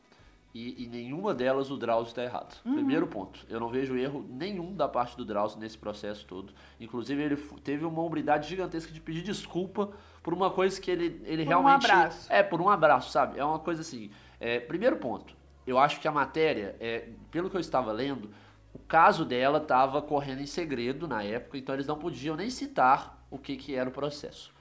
e, 0.51 0.85
e 0.85 0.87
nenhuma 0.87 1.31
delas 1.31 1.69
o 1.69 1.77
Drauzio 1.77 2.09
está 2.09 2.23
errado. 2.23 2.59
Uhum. 2.65 2.73
Primeiro 2.73 3.05
ponto, 3.05 3.45
eu 3.47 3.59
não 3.59 3.69
vejo 3.69 3.95
erro 3.95 4.25
nenhum 4.27 4.73
da 4.73 4.87
parte 4.87 5.15
do 5.15 5.23
Drauzio 5.23 5.59
nesse 5.59 5.77
processo 5.77 6.25
todo. 6.25 6.51
Inclusive, 6.79 7.21
ele 7.21 7.37
teve 7.63 7.85
uma 7.85 8.01
hombridade 8.01 8.49
gigantesca 8.49 8.91
de 8.91 8.99
pedir 8.99 9.21
desculpa 9.21 9.91
por 10.23 10.33
uma 10.33 10.49
coisa 10.49 10.81
que 10.81 10.89
ele, 10.89 11.21
ele 11.23 11.43
por 11.43 11.49
realmente. 11.49 11.87
Um 11.87 11.91
abraço. 11.91 12.33
É, 12.33 12.41
por 12.41 12.59
um 12.59 12.67
abraço, 12.67 13.11
sabe? 13.11 13.37
É 13.37 13.45
uma 13.45 13.59
coisa 13.59 13.81
assim. 13.81 14.09
É, 14.39 14.59
primeiro 14.59 14.97
ponto, 14.97 15.37
eu 15.67 15.77
acho 15.77 15.99
que 15.99 16.07
a 16.07 16.11
matéria, 16.11 16.75
é, 16.79 17.09
pelo 17.29 17.49
que 17.49 17.57
eu 17.57 17.61
estava 17.61 17.91
lendo, 17.91 18.31
o 18.73 18.79
caso 18.79 19.25
dela 19.25 19.57
estava 19.57 20.01
correndo 20.01 20.41
em 20.41 20.45
segredo 20.45 21.07
na 21.07 21.21
época, 21.21 21.57
então 21.57 21.75
eles 21.75 21.85
não 21.85 21.97
podiam 21.97 22.35
nem 22.35 22.49
citar 22.49 23.21
o 23.29 23.37
que, 23.37 23.57
que 23.57 23.75
era 23.75 23.89
o 23.89 23.91
processo. 23.91 24.53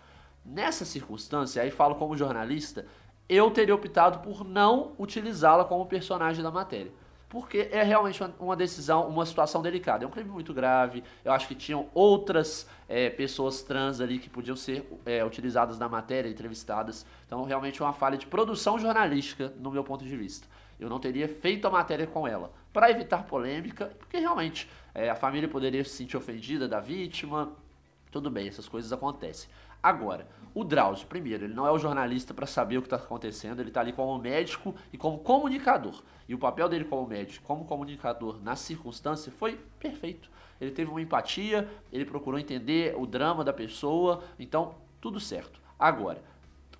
Nessa 0.45 0.85
circunstância, 0.85 1.63
aí 1.63 1.71
falo 1.71 1.95
como 1.95 2.17
jornalista, 2.17 2.87
eu 3.29 3.51
teria 3.51 3.75
optado 3.75 4.19
por 4.21 4.45
não 4.45 4.93
utilizá-la 4.99 5.65
como 5.65 5.87
personagem 5.87 6.43
da 6.43 6.51
matéria. 6.51 6.93
Porque 7.29 7.69
é 7.73 7.83
realmente 7.83 8.23
uma 8.39 8.55
decisão, 8.55 9.09
uma 9.09 9.27
situação 9.27 9.61
delicada. 9.61 10.05
É 10.05 10.07
um 10.07 10.11
crime 10.11 10.31
muito 10.31 10.55
grave. 10.55 11.03
Eu 11.25 11.33
acho 11.33 11.49
que 11.49 11.57
tinham 11.57 11.89
outras 11.93 12.69
é, 12.89 13.11
pessoas 13.11 13.63
trans 13.63 14.01
ali 14.01 14.21
que 14.21 14.31
podiam 14.31 14.55
ser 14.55 14.89
é, 15.05 15.25
utilizadas 15.25 15.77
na 15.77 15.89
matéria, 15.89 16.29
entrevistadas. 16.29 17.05
Então, 17.27 17.43
realmente 17.43 17.83
é 17.83 17.85
uma 17.85 17.93
falha 17.93 18.17
de 18.17 18.27
produção 18.27 18.79
jornalística, 18.79 19.53
no 19.59 19.73
meu 19.73 19.83
ponto 19.83 20.05
de 20.05 20.17
vista. 20.17 20.47
Eu 20.79 20.89
não 20.89 20.99
teria 20.99 21.29
feito 21.29 21.67
a 21.67 21.71
matéria 21.71 22.07
com 22.07 22.27
ela. 22.27 22.53
Para 22.73 22.91
evitar 22.91 23.25
polêmica, 23.25 23.87
porque 23.99 24.19
realmente 24.19 24.69
é, 24.95 25.09
a 25.09 25.15
família 25.15 25.49
poderia 25.49 25.85
se 25.85 25.91
sentir 25.91 26.17
ofendida 26.17 26.69
da 26.69 26.81
vítima. 26.81 27.53
Tudo 28.11 28.31
bem, 28.31 28.49
essas 28.49 28.69
coisas 28.69 28.93
acontecem. 28.93 29.49
Agora, 29.83 30.27
o 30.55 30.65
Drauzio, 30.65 31.07
primeiro, 31.07 31.45
ele 31.45 31.55
não 31.55 31.67
é 31.67 31.71
o 31.71 31.79
jornalista 31.79 32.35
para 32.35 32.47
saber 32.47 32.79
o 32.79 32.83
que 32.83 32.87
está 32.87 32.97
acontecendo, 32.97 33.61
ele 33.61 33.69
está 33.69 33.81
ali 33.81 33.93
como 33.93 34.19
médico 34.19 34.75
e 34.93 34.99
como 34.99 35.19
comunicador. 35.19 36.03
E 36.29 36.35
o 36.35 36.39
papel 36.39 36.69
dele 36.69 36.85
como 36.85 37.07
médico, 37.07 37.47
como 37.47 37.65
comunicador 37.65 38.43
na 38.43 38.57
circunstância 38.57 39.31
foi 39.31 39.61
perfeito. 39.79 40.31
Ele 40.61 40.71
teve 40.71 40.91
uma 40.91 41.01
empatia, 41.01 41.69
ele 41.93 42.05
procurou 42.05 42.41
entender 42.41 42.97
o 42.97 43.07
drama 43.07 43.45
da 43.45 43.53
pessoa, 43.53 44.25
então 44.39 44.75
tudo 45.01 45.21
certo. 45.21 45.61
Agora, 45.79 46.23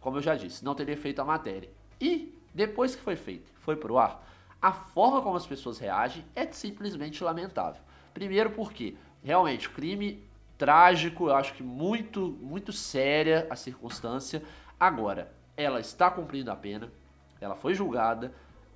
como 0.01 0.17
eu 0.17 0.23
já 0.23 0.35
disse, 0.35 0.65
não 0.65 0.75
teria 0.75 0.97
feito 0.97 1.21
a 1.21 1.25
matéria. 1.25 1.71
E 2.01 2.36
depois 2.57 2.97
que 2.97 3.03
foi 3.03 3.17
feito, 3.17 3.53
foi 3.61 3.77
pro 3.77 3.99
ar, 3.99 4.27
a 4.63 4.73
forma 4.73 5.21
como 5.21 5.37
as 5.37 5.47
pessoas 5.47 5.79
reagem 5.79 6.25
é 6.35 6.51
simplesmente 6.51 7.23
lamentável. 7.23 7.83
Primeiro 8.15 8.51
porque 8.51 8.97
realmente 9.23 9.69
o 9.69 9.73
crime 9.73 10.27
trágico, 10.57 11.29
eu 11.29 11.37
acho 11.37 11.53
que 11.53 11.63
muito, 11.63 12.35
muito 12.41 12.73
séria 12.73 13.47
a 13.51 13.57
circunstância. 13.57 14.43
Agora, 14.81 15.31
ela 15.55 15.81
está 15.81 16.11
cumprindo 16.11 16.51
a 16.51 16.57
pena, 16.57 16.91
ela 17.43 17.55
foi 17.55 17.75
julgada, 17.75 18.33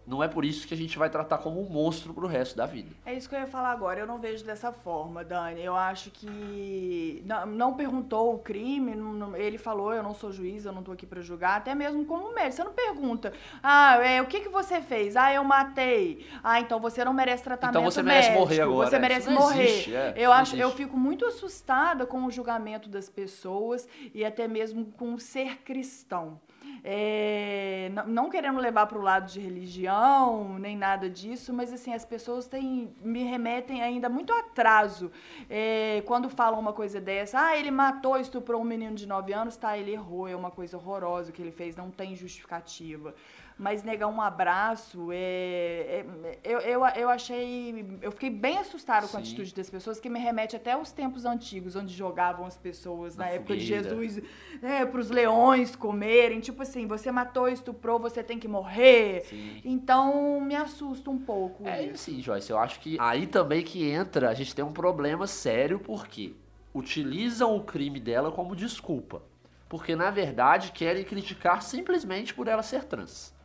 não 0.06 0.22
é 0.22 0.28
por 0.28 0.44
isso 0.44 0.66
que 0.66 0.74
a 0.74 0.76
gente 0.76 0.98
vai 0.98 1.08
tratar 1.08 1.38
como 1.38 1.60
um 1.60 1.68
monstro 1.68 2.12
pro 2.12 2.26
resto 2.26 2.56
da 2.56 2.66
vida. 2.66 2.90
É 3.06 3.14
isso 3.14 3.28
que 3.28 3.34
eu 3.34 3.40
ia 3.40 3.46
falar 3.46 3.70
agora. 3.70 4.00
Eu 4.00 4.06
não 4.06 4.18
vejo 4.18 4.44
dessa 4.44 4.72
forma, 4.72 5.22
Dani. 5.24 5.62
Eu 5.62 5.76
acho 5.76 6.10
que 6.10 7.22
não, 7.24 7.46
não 7.46 7.74
perguntou 7.74 8.34
o 8.34 8.38
crime, 8.38 8.94
não, 8.94 9.36
ele 9.36 9.58
falou, 9.58 9.92
eu 9.92 10.02
não 10.02 10.14
sou 10.14 10.32
juiz, 10.32 10.64
eu 10.64 10.72
não 10.72 10.82
tô 10.82 10.92
aqui 10.92 11.06
para 11.06 11.20
julgar, 11.20 11.58
até 11.58 11.74
mesmo 11.74 12.04
como 12.04 12.34
médico. 12.34 12.56
Você 12.56 12.64
não 12.64 12.72
pergunta, 12.72 13.32
ah, 13.62 13.96
é, 14.04 14.20
o 14.20 14.26
que 14.26 14.40
que 14.40 14.48
você 14.48 14.80
fez? 14.80 15.16
Ah, 15.16 15.32
eu 15.32 15.44
matei. 15.44 16.26
Ah, 16.42 16.60
então 16.60 16.80
você 16.80 17.04
não 17.04 17.12
merece 17.12 17.44
tratamento 17.44 17.78
Então 17.78 17.90
você 17.90 18.02
merece 18.02 18.30
médico. 18.30 18.40
morrer 18.40 18.60
agora. 18.62 18.90
Você 18.90 18.98
merece 18.98 19.30
morrer. 19.30 19.64
Existe, 19.64 19.94
é, 19.94 20.14
eu 20.16 20.32
acho, 20.32 20.54
existe. 20.54 20.60
eu 20.60 20.70
fico 20.70 20.96
muito 20.96 21.24
assustada 21.24 22.04
com 22.06 22.24
o 22.24 22.30
julgamento 22.30 22.88
das 22.88 23.08
pessoas 23.08 23.86
e 24.14 24.24
até 24.24 24.48
mesmo 24.48 24.86
com 24.86 25.14
o 25.14 25.18
ser 25.20 25.58
cristão. 25.62 26.40
É, 26.82 27.90
não, 28.06 28.30
querendo 28.30 28.58
levar 28.58 28.86
para 28.86 28.98
o 28.98 29.02
lado 29.02 29.30
de 29.30 29.40
religião, 29.40 30.58
nem 30.58 30.76
nada 30.76 31.10
disso, 31.10 31.52
mas 31.52 31.72
assim, 31.72 31.92
as 31.92 32.04
pessoas 32.04 32.46
têm, 32.46 32.94
me 33.02 33.22
remetem 33.24 33.82
ainda 33.82 34.08
muito 34.08 34.32
atraso. 34.32 35.10
É, 35.48 36.02
quando 36.06 36.28
falam 36.28 36.58
uma 36.58 36.72
coisa 36.72 37.00
dessa, 37.00 37.40
ah, 37.40 37.56
ele 37.56 37.70
matou, 37.70 38.18
estuprou 38.18 38.60
um 38.60 38.64
menino 38.64 38.94
de 38.94 39.06
9 39.06 39.32
anos, 39.32 39.56
tá, 39.56 39.76
ele 39.76 39.92
errou, 39.92 40.28
é 40.28 40.34
uma 40.34 40.50
coisa 40.50 40.76
horrorosa 40.76 41.32
que 41.32 41.42
ele 41.42 41.52
fez, 41.52 41.76
não 41.76 41.90
tem 41.90 42.14
justificativa 42.16 43.14
mas 43.60 43.84
negar 43.84 44.08
um 44.08 44.22
abraço, 44.22 45.12
é, 45.12 46.02
é, 46.02 46.38
eu, 46.42 46.60
eu, 46.60 46.86
eu 46.96 47.10
achei. 47.10 47.84
Eu 48.00 48.10
fiquei 48.10 48.30
bem 48.30 48.56
assustado 48.56 49.06
com 49.06 49.18
a 49.18 49.20
atitude 49.20 49.54
das 49.54 49.68
pessoas, 49.68 50.00
que 50.00 50.08
me 50.08 50.18
remete 50.18 50.56
até 50.56 50.72
aos 50.72 50.90
tempos 50.90 51.26
antigos, 51.26 51.76
onde 51.76 51.92
jogavam 51.92 52.46
as 52.46 52.56
pessoas 52.56 53.16
na, 53.16 53.26
na 53.26 53.30
época 53.32 53.54
de 53.54 53.66
Jesus 53.66 54.18
é, 54.62 54.86
para 54.86 54.98
os 54.98 55.10
leões 55.10 55.76
comerem. 55.76 56.40
Tipo 56.40 56.62
assim, 56.62 56.86
você 56.86 57.12
matou, 57.12 57.48
estuprou, 57.48 57.98
você 57.98 58.22
tem 58.22 58.38
que 58.38 58.48
morrer. 58.48 59.26
Sim. 59.26 59.60
Então 59.62 60.40
me 60.40 60.56
assusta 60.56 61.10
um 61.10 61.18
pouco. 61.18 61.68
É 61.68 61.84
isso. 61.84 62.04
sim, 62.04 62.22
Joyce. 62.22 62.50
Eu 62.50 62.58
acho 62.58 62.80
que 62.80 62.96
aí 62.98 63.26
também 63.26 63.62
que 63.62 63.90
entra, 63.90 64.30
a 64.30 64.34
gente 64.34 64.54
tem 64.54 64.64
um 64.64 64.72
problema 64.72 65.26
sério, 65.26 65.78
porque 65.78 66.32
utilizam 66.72 67.54
o 67.54 67.62
crime 67.62 68.00
dela 68.00 68.32
como 68.32 68.56
desculpa. 68.56 69.20
Porque, 69.68 69.94
na 69.94 70.10
verdade, 70.10 70.72
querem 70.72 71.04
criticar 71.04 71.62
simplesmente 71.62 72.32
por 72.32 72.48
ela 72.48 72.62
ser 72.62 72.84
trans. 72.84 73.38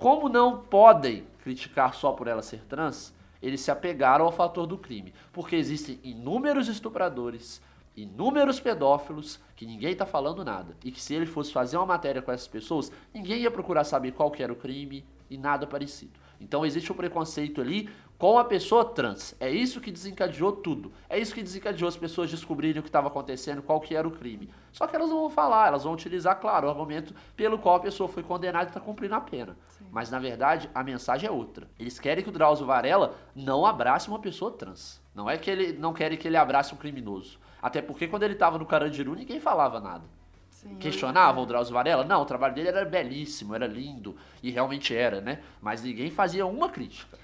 Como 0.00 0.30
não 0.30 0.56
podem 0.56 1.26
criticar 1.42 1.92
só 1.92 2.12
por 2.12 2.26
ela 2.26 2.40
ser 2.40 2.64
trans, 2.64 3.14
eles 3.42 3.60
se 3.60 3.70
apegaram 3.70 4.24
ao 4.24 4.32
fator 4.32 4.66
do 4.66 4.78
crime. 4.78 5.12
Porque 5.30 5.54
existem 5.54 6.00
inúmeros 6.02 6.68
estupradores, 6.68 7.60
inúmeros 7.94 8.58
pedófilos, 8.58 9.38
que 9.54 9.66
ninguém 9.66 9.92
está 9.92 10.06
falando 10.06 10.42
nada. 10.42 10.74
E 10.82 10.90
que 10.90 11.02
se 11.02 11.14
ele 11.14 11.26
fosse 11.26 11.52
fazer 11.52 11.76
uma 11.76 11.84
matéria 11.84 12.22
com 12.22 12.32
essas 12.32 12.48
pessoas, 12.48 12.90
ninguém 13.12 13.42
ia 13.42 13.50
procurar 13.50 13.84
saber 13.84 14.12
qual 14.12 14.32
era 14.38 14.50
o 14.50 14.56
crime 14.56 15.04
e 15.28 15.36
nada 15.36 15.66
parecido. 15.66 16.18
Então 16.40 16.64
existe 16.64 16.90
um 16.90 16.96
preconceito 16.96 17.60
ali 17.60 17.90
com 18.20 18.38
a 18.38 18.44
pessoa 18.44 18.84
trans. 18.84 19.34
É 19.38 19.50
isso 19.50 19.80
que 19.80 19.90
desencadeou 19.90 20.52
tudo. 20.52 20.92
É 21.08 21.18
isso 21.18 21.34
que 21.34 21.42
desencadeou 21.42 21.88
as 21.88 21.96
pessoas 21.96 22.30
descobrirem 22.30 22.80
o 22.80 22.82
que 22.82 22.88
estava 22.88 23.08
acontecendo, 23.08 23.62
qual 23.62 23.80
que 23.80 23.94
era 23.94 24.06
o 24.06 24.10
crime. 24.10 24.50
Só 24.72 24.86
que 24.86 24.96
elas 24.96 25.10
não 25.10 25.20
vão 25.20 25.30
falar, 25.30 25.68
elas 25.68 25.84
vão 25.84 25.92
utilizar, 25.92 26.38
claro, 26.40 26.66
o 26.66 26.70
argumento 26.70 27.14
pelo 27.36 27.58
qual 27.58 27.76
a 27.76 27.80
pessoa 27.80 28.08
foi 28.08 28.22
condenada 28.22 28.64
e 28.64 28.68
está 28.68 28.80
cumprindo 28.80 29.14
a 29.14 29.20
pena. 29.20 29.56
Mas 29.90 30.10
na 30.10 30.18
verdade 30.18 30.70
a 30.74 30.82
mensagem 30.82 31.28
é 31.28 31.32
outra. 31.32 31.68
Eles 31.78 31.98
querem 31.98 32.22
que 32.22 32.30
o 32.30 32.32
Drauzio 32.32 32.66
Varela 32.66 33.16
não 33.34 33.66
abrace 33.66 34.08
uma 34.08 34.18
pessoa 34.18 34.52
trans. 34.52 35.00
Não 35.14 35.28
é 35.28 35.36
que 35.36 35.50
ele 35.50 35.72
não 35.72 35.92
querem 35.92 36.16
que 36.16 36.28
ele 36.28 36.36
abrace 36.36 36.72
um 36.74 36.78
criminoso. 36.78 37.38
Até 37.60 37.82
porque 37.82 38.06
quando 38.06 38.22
ele 38.22 38.34
estava 38.34 38.58
no 38.58 38.66
Carandiru 38.66 39.14
ninguém 39.14 39.40
falava 39.40 39.80
nada. 39.80 40.04
Sim, 40.48 40.76
Questionava 40.76 41.40
o 41.40 41.46
Drauzio 41.46 41.74
Varela? 41.74 42.04
Não, 42.04 42.22
o 42.22 42.26
trabalho 42.26 42.54
dele 42.54 42.68
era 42.68 42.84
belíssimo, 42.84 43.54
era 43.54 43.66
lindo, 43.66 44.16
e 44.42 44.50
realmente 44.50 44.94
era, 44.94 45.20
né? 45.20 45.40
Mas 45.60 45.82
ninguém 45.82 46.10
fazia 46.10 46.44
uma 46.44 46.68
crítica. 46.68 47.18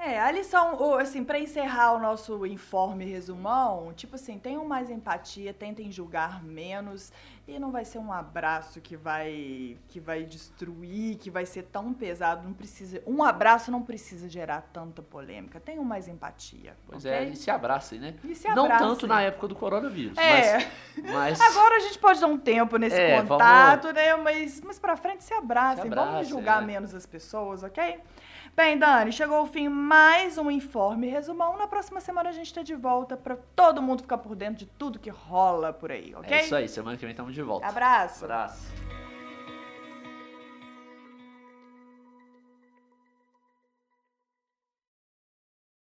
É, 0.00 0.20
a 0.20 0.30
lição, 0.30 0.96
assim, 0.96 1.24
para 1.24 1.40
encerrar 1.40 1.92
o 1.92 1.98
nosso 1.98 2.46
informe 2.46 3.04
resumão, 3.04 3.92
tipo 3.92 4.14
assim, 4.14 4.38
tenham 4.38 4.64
mais 4.64 4.90
empatia, 4.90 5.52
tentem 5.52 5.90
julgar 5.90 6.42
menos 6.42 7.12
e 7.48 7.58
não 7.58 7.72
vai 7.72 7.84
ser 7.84 7.98
um 7.98 8.12
abraço 8.12 8.80
que 8.80 8.96
vai 8.96 9.76
que 9.88 9.98
vai 9.98 10.22
destruir, 10.22 11.16
que 11.16 11.30
vai 11.30 11.44
ser 11.44 11.64
tão 11.64 11.92
pesado, 11.92 12.46
não 12.46 12.52
precisa, 12.52 13.02
um 13.06 13.24
abraço 13.24 13.72
não 13.72 13.82
precisa 13.82 14.28
gerar 14.28 14.68
tanta 14.72 15.02
polêmica. 15.02 15.58
Tenham 15.58 15.82
mais 15.82 16.06
empatia. 16.06 16.76
Pois 16.86 17.04
é, 17.04 17.16
okay? 17.16 17.28
é, 17.30 17.32
e 17.32 17.36
se 17.36 17.50
abracem, 17.50 17.98
né? 17.98 18.14
E 18.22 18.36
se 18.36 18.46
abracem. 18.46 18.86
Não 18.86 18.94
tanto 18.94 19.06
na 19.08 19.22
época 19.22 19.48
do 19.48 19.56
coronavírus, 19.56 20.16
é. 20.16 20.58
mas, 20.96 21.10
mas... 21.12 21.40
Agora 21.40 21.76
a 21.76 21.80
gente 21.80 21.98
pode 21.98 22.20
dar 22.20 22.28
um 22.28 22.38
tempo 22.38 22.76
nesse 22.76 23.00
é, 23.00 23.20
contato, 23.20 23.88
vamos... 23.88 23.96
né? 23.96 24.14
Mas 24.14 24.60
mas 24.60 24.78
para 24.78 24.96
frente 24.96 25.24
se 25.24 25.34
abracem, 25.34 25.82
se 25.82 25.88
abracem 25.88 26.12
vamos 26.12 26.28
julgar 26.28 26.62
é. 26.62 26.66
menos 26.66 26.94
as 26.94 27.04
pessoas, 27.04 27.64
OK? 27.64 27.98
Bem, 28.58 28.76
Dani, 28.76 29.12
chegou 29.12 29.40
o 29.42 29.46
fim 29.46 29.68
mais 29.68 30.36
um 30.36 30.50
informe 30.50 31.06
resumão. 31.06 31.56
Na 31.56 31.68
próxima 31.68 32.00
semana 32.00 32.30
a 32.30 32.32
gente 32.32 32.52
tá 32.52 32.60
de 32.60 32.74
volta 32.74 33.16
para 33.16 33.36
todo 33.54 33.80
mundo 33.80 34.02
ficar 34.02 34.18
por 34.18 34.34
dentro 34.34 34.56
de 34.56 34.66
tudo 34.66 34.98
que 34.98 35.10
rola 35.10 35.72
por 35.72 35.92
aí, 35.92 36.12
ok? 36.12 36.36
É 36.36 36.42
isso 36.42 36.56
aí, 36.56 36.68
semana 36.68 36.96
que 36.96 37.02
vem 37.02 37.12
estamos 37.12 37.32
de 37.36 37.40
volta. 37.40 37.68
Abraço. 37.68 38.24
Abraço. 38.24 38.66